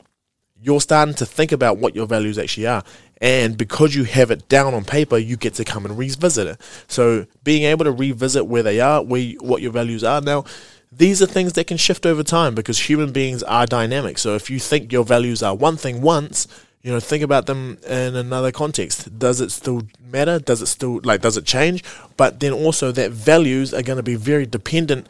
you're 0.66 0.82
starting 0.82 1.14
to 1.14 1.26
think 1.26 1.52
about 1.52 1.78
what 1.78 1.96
your 1.96 2.08
values 2.08 2.40
actually 2.40 2.66
are. 2.66 2.84
And 3.22 3.56
because 3.56 3.96
you 3.96 4.04
have 4.04 4.32
it 4.32 4.50
down 4.50 4.74
on 4.74 4.84
paper, 4.84 5.18
you 5.18 5.38
get 5.38 5.54
to 5.56 5.64
come 5.64 5.86
and 5.86 5.98
revisit 5.98 6.48
it. 6.48 6.62
So 6.88 7.28
being 7.44 7.64
able 7.64 7.86
to 7.86 7.92
revisit 7.92 8.48
where 8.48 8.64
they 8.64 8.82
are, 8.82 9.04
where 9.04 9.22
you, 9.22 9.38
what 9.42 9.62
your 9.62 9.72
values 9.72 10.04
are 10.04 10.22
now, 10.22 10.44
these 10.92 11.22
are 11.22 11.28
things 11.28 11.54
that 11.54 11.68
can 11.68 11.78
shift 11.78 12.06
over 12.06 12.24
time 12.24 12.56
because 12.56 12.80
human 12.80 13.12
beings 13.12 13.44
are 13.44 13.68
dynamic. 13.68 14.18
So 14.18 14.34
if 14.34 14.50
you 14.50 14.60
think 14.60 14.92
your 14.92 15.04
values 15.04 15.44
are 15.44 15.54
one 15.54 15.78
thing 15.78 16.02
once, 16.02 16.48
you 16.82 16.92
know, 16.92 17.00
think 17.00 17.24
about 17.24 17.46
them 17.46 17.78
in 17.88 18.16
another 18.16 18.52
context. 18.52 19.18
Does 19.18 19.42
it 19.42 19.52
still 19.52 19.84
matter? 20.00 20.40
Does 20.40 20.62
it 20.62 20.68
still 20.68 21.00
like 21.04 21.22
does 21.22 21.38
it 21.38 21.46
change? 21.46 21.84
But 22.18 22.40
then 22.40 22.54
also 22.54 22.92
that 22.92 23.12
values 23.12 23.74
are 23.74 23.82
going 23.84 23.98
to 23.98 24.04
be 24.04 24.16
very 24.16 24.46
dependent 24.46 25.08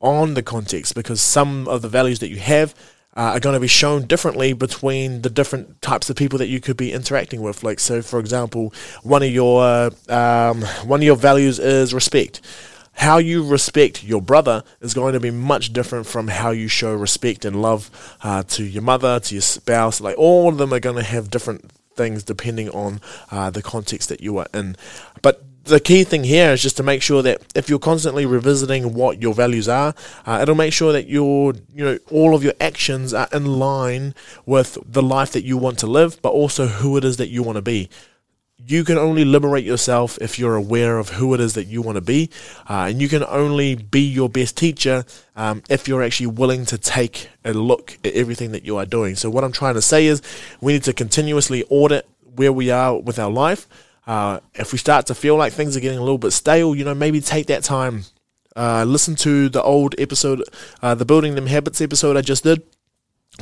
on 0.00 0.34
the 0.34 0.42
context 0.42 0.94
because 0.94 1.20
some 1.20 1.66
of 1.68 1.82
the 1.82 1.88
values 1.88 2.18
that 2.20 2.28
you 2.28 2.38
have 2.38 2.74
uh, 3.18 3.32
are 3.32 3.40
going 3.40 3.54
to 3.54 3.60
be 3.60 3.66
shown 3.66 4.06
differently 4.06 4.52
between 4.52 5.22
the 5.22 5.30
different 5.30 5.82
types 5.82 6.08
of 6.08 6.14
people 6.14 6.38
that 6.38 6.46
you 6.46 6.60
could 6.60 6.76
be 6.76 6.92
interacting 6.92 7.42
with. 7.42 7.64
Like, 7.64 7.80
so 7.80 8.00
for 8.00 8.20
example, 8.20 8.72
one 9.02 9.24
of 9.24 9.30
your 9.30 9.90
um, 10.08 10.62
one 10.84 11.00
of 11.00 11.04
your 11.04 11.16
values 11.16 11.58
is 11.58 11.92
respect. 11.92 12.40
How 12.92 13.18
you 13.18 13.44
respect 13.44 14.04
your 14.04 14.22
brother 14.22 14.62
is 14.80 14.94
going 14.94 15.14
to 15.14 15.20
be 15.20 15.30
much 15.32 15.72
different 15.72 16.06
from 16.06 16.28
how 16.28 16.50
you 16.50 16.68
show 16.68 16.94
respect 16.94 17.44
and 17.44 17.60
love 17.60 17.90
uh, 18.22 18.44
to 18.44 18.64
your 18.64 18.82
mother, 18.82 19.20
to 19.20 19.34
your 19.34 19.42
spouse. 19.42 20.00
Like, 20.00 20.16
all 20.18 20.48
of 20.48 20.58
them 20.58 20.72
are 20.72 20.80
going 20.80 20.96
to 20.96 21.02
have 21.04 21.30
different 21.30 21.70
things 21.98 22.22
depending 22.22 22.70
on 22.70 23.00
uh, 23.30 23.50
the 23.50 23.62
context 23.62 24.08
that 24.08 24.20
you 24.20 24.38
are 24.38 24.46
in. 24.54 24.76
The 25.68 25.80
key 25.80 26.02
thing 26.02 26.24
here 26.24 26.52
is 26.52 26.62
just 26.62 26.78
to 26.78 26.82
make 26.82 27.02
sure 27.02 27.20
that 27.20 27.42
if 27.54 27.68
you're 27.68 27.78
constantly 27.78 28.24
revisiting 28.24 28.94
what 28.94 29.20
your 29.20 29.34
values 29.34 29.68
are, 29.68 29.94
uh, 30.24 30.38
it'll 30.40 30.54
make 30.54 30.72
sure 30.72 30.94
that 30.94 31.08
your 31.08 31.52
you 31.74 31.84
know 31.84 31.98
all 32.10 32.34
of 32.34 32.42
your 32.42 32.54
actions 32.58 33.12
are 33.12 33.28
in 33.34 33.44
line 33.44 34.14
with 34.46 34.78
the 34.82 35.02
life 35.02 35.32
that 35.32 35.44
you 35.44 35.58
want 35.58 35.78
to 35.80 35.86
live, 35.86 36.22
but 36.22 36.30
also 36.30 36.68
who 36.68 36.96
it 36.96 37.04
is 37.04 37.18
that 37.18 37.28
you 37.28 37.42
want 37.42 37.56
to 37.56 37.62
be. 37.62 37.90
You 38.56 38.82
can 38.82 38.96
only 38.96 39.26
liberate 39.26 39.66
yourself 39.66 40.16
if 40.22 40.38
you're 40.38 40.54
aware 40.54 40.96
of 40.96 41.10
who 41.10 41.34
it 41.34 41.40
is 41.40 41.52
that 41.52 41.66
you 41.66 41.82
want 41.82 41.96
to 41.96 42.02
be, 42.02 42.30
uh, 42.66 42.86
and 42.88 43.02
you 43.02 43.08
can 43.10 43.22
only 43.24 43.74
be 43.74 44.00
your 44.00 44.30
best 44.30 44.56
teacher 44.56 45.04
um, 45.36 45.62
if 45.68 45.86
you're 45.86 46.02
actually 46.02 46.28
willing 46.28 46.64
to 46.64 46.78
take 46.78 47.28
a 47.44 47.52
look 47.52 47.98
at 48.06 48.14
everything 48.14 48.52
that 48.52 48.64
you 48.64 48.78
are 48.78 48.86
doing. 48.86 49.16
So, 49.16 49.28
what 49.28 49.44
I'm 49.44 49.52
trying 49.52 49.74
to 49.74 49.82
say 49.82 50.06
is, 50.06 50.22
we 50.62 50.72
need 50.72 50.84
to 50.84 50.94
continuously 50.94 51.62
audit 51.68 52.08
where 52.36 52.54
we 52.54 52.70
are 52.70 52.96
with 52.96 53.18
our 53.18 53.30
life. 53.30 53.66
Uh, 54.08 54.40
if 54.54 54.72
we 54.72 54.78
start 54.78 55.04
to 55.06 55.14
feel 55.14 55.36
like 55.36 55.52
things 55.52 55.76
are 55.76 55.80
getting 55.80 55.98
a 55.98 56.02
little 56.02 56.16
bit 56.16 56.32
stale, 56.32 56.74
you 56.74 56.82
know, 56.82 56.94
maybe 56.94 57.20
take 57.20 57.46
that 57.46 57.62
time. 57.62 58.04
Uh, 58.56 58.82
listen 58.84 59.14
to 59.14 59.50
the 59.50 59.62
old 59.62 59.94
episode, 59.98 60.42
uh, 60.82 60.94
the 60.94 61.04
Building 61.04 61.34
Them 61.34 61.46
Habits 61.46 61.82
episode 61.82 62.16
I 62.16 62.22
just 62.22 62.42
did. 62.42 62.62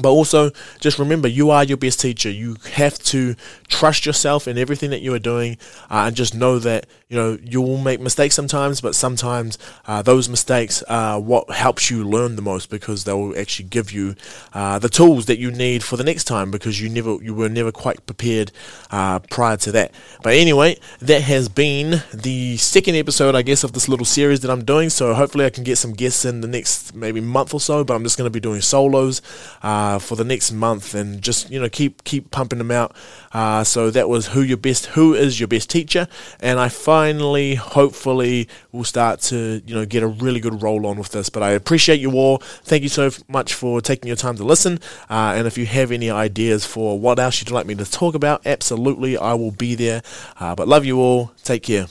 But 0.00 0.10
also, 0.10 0.50
just 0.78 0.98
remember, 0.98 1.26
you 1.26 1.50
are 1.50 1.64
your 1.64 1.78
best 1.78 2.00
teacher. 2.00 2.30
You 2.30 2.56
have 2.74 2.98
to 3.04 3.34
trust 3.68 4.04
yourself 4.04 4.46
in 4.46 4.58
everything 4.58 4.90
that 4.90 5.00
you 5.00 5.14
are 5.14 5.18
doing, 5.18 5.56
uh, 5.90 6.04
and 6.06 6.14
just 6.14 6.34
know 6.34 6.58
that 6.58 6.86
you 7.08 7.16
know 7.16 7.38
you 7.42 7.62
will 7.62 7.78
make 7.78 8.00
mistakes 8.00 8.34
sometimes, 8.34 8.82
but 8.82 8.94
sometimes 8.94 9.58
uh, 9.86 10.02
those 10.02 10.28
mistakes 10.28 10.82
are 10.82 11.18
what 11.18 11.50
helps 11.50 11.90
you 11.90 12.04
learn 12.04 12.36
the 12.36 12.42
most 12.42 12.68
because 12.68 13.04
they 13.04 13.12
will 13.12 13.38
actually 13.38 13.68
give 13.68 13.90
you 13.90 14.16
uh, 14.52 14.78
the 14.78 14.90
tools 14.90 15.26
that 15.26 15.38
you 15.38 15.50
need 15.50 15.82
for 15.82 15.96
the 15.96 16.04
next 16.04 16.24
time 16.24 16.50
because 16.50 16.78
you 16.80 16.90
never 16.90 17.16
you 17.22 17.32
were 17.32 17.48
never 17.48 17.72
quite 17.72 18.04
prepared 18.04 18.52
uh, 18.90 19.18
prior 19.30 19.56
to 19.56 19.72
that. 19.72 19.92
But 20.22 20.34
anyway, 20.34 20.78
that 21.00 21.22
has 21.22 21.48
been 21.48 22.02
the 22.12 22.58
second 22.58 22.96
episode, 22.96 23.34
I 23.34 23.42
guess, 23.42 23.64
of 23.64 23.72
this 23.72 23.88
little 23.88 24.06
series 24.06 24.40
that 24.40 24.50
I'm 24.50 24.64
doing. 24.64 24.90
So 24.90 25.14
hopefully, 25.14 25.46
I 25.46 25.50
can 25.50 25.64
get 25.64 25.78
some 25.78 25.92
guests 25.92 26.24
in 26.24 26.42
the 26.42 26.48
next 26.48 26.94
maybe 26.94 27.20
month 27.20 27.54
or 27.54 27.60
so. 27.60 27.82
But 27.82 27.94
I'm 27.94 28.02
just 28.02 28.18
going 28.18 28.26
to 28.26 28.32
be 28.32 28.40
doing 28.40 28.60
solos. 28.60 29.22
Uh, 29.62 29.85
uh, 29.86 29.98
for 29.98 30.16
the 30.16 30.24
next 30.24 30.52
month 30.52 30.94
and 30.94 31.22
just 31.22 31.50
you 31.50 31.60
know 31.60 31.68
keep 31.68 32.02
keep 32.04 32.30
pumping 32.30 32.58
them 32.58 32.70
out. 32.70 32.94
Uh, 33.32 33.62
so 33.62 33.90
that 33.90 34.08
was 34.08 34.28
who 34.28 34.42
your 34.42 34.56
best 34.56 34.86
who 34.86 35.14
is 35.14 35.38
your 35.38 35.46
best 35.46 35.70
teacher, 35.70 36.08
and 36.40 36.58
I 36.58 36.68
finally 36.68 37.54
hopefully 37.54 38.48
will 38.72 38.84
start 38.84 39.20
to 39.30 39.62
you 39.64 39.74
know 39.74 39.86
get 39.86 40.02
a 40.02 40.08
really 40.08 40.40
good 40.40 40.62
roll 40.62 40.86
on 40.86 40.98
with 40.98 41.10
this. 41.10 41.28
But 41.28 41.42
I 41.42 41.50
appreciate 41.50 42.00
you 42.00 42.12
all. 42.12 42.38
Thank 42.38 42.82
you 42.82 42.88
so 42.88 43.10
much 43.28 43.54
for 43.54 43.80
taking 43.80 44.08
your 44.08 44.16
time 44.16 44.36
to 44.36 44.44
listen. 44.44 44.80
Uh, 45.08 45.34
and 45.36 45.46
if 45.46 45.56
you 45.56 45.66
have 45.66 45.92
any 45.92 46.10
ideas 46.10 46.66
for 46.66 46.98
what 46.98 47.18
else 47.18 47.40
you'd 47.40 47.50
like 47.50 47.66
me 47.66 47.74
to 47.76 47.90
talk 47.90 48.14
about, 48.14 48.46
absolutely 48.46 49.16
I 49.16 49.34
will 49.34 49.52
be 49.52 49.74
there. 49.74 50.02
Uh, 50.40 50.54
but 50.54 50.66
love 50.66 50.84
you 50.84 50.98
all. 50.98 51.32
Take 51.44 51.62
care. 51.62 51.86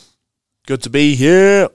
Good 0.67 0.81
to 0.84 0.89
be 0.89 1.15
here. 1.15 1.69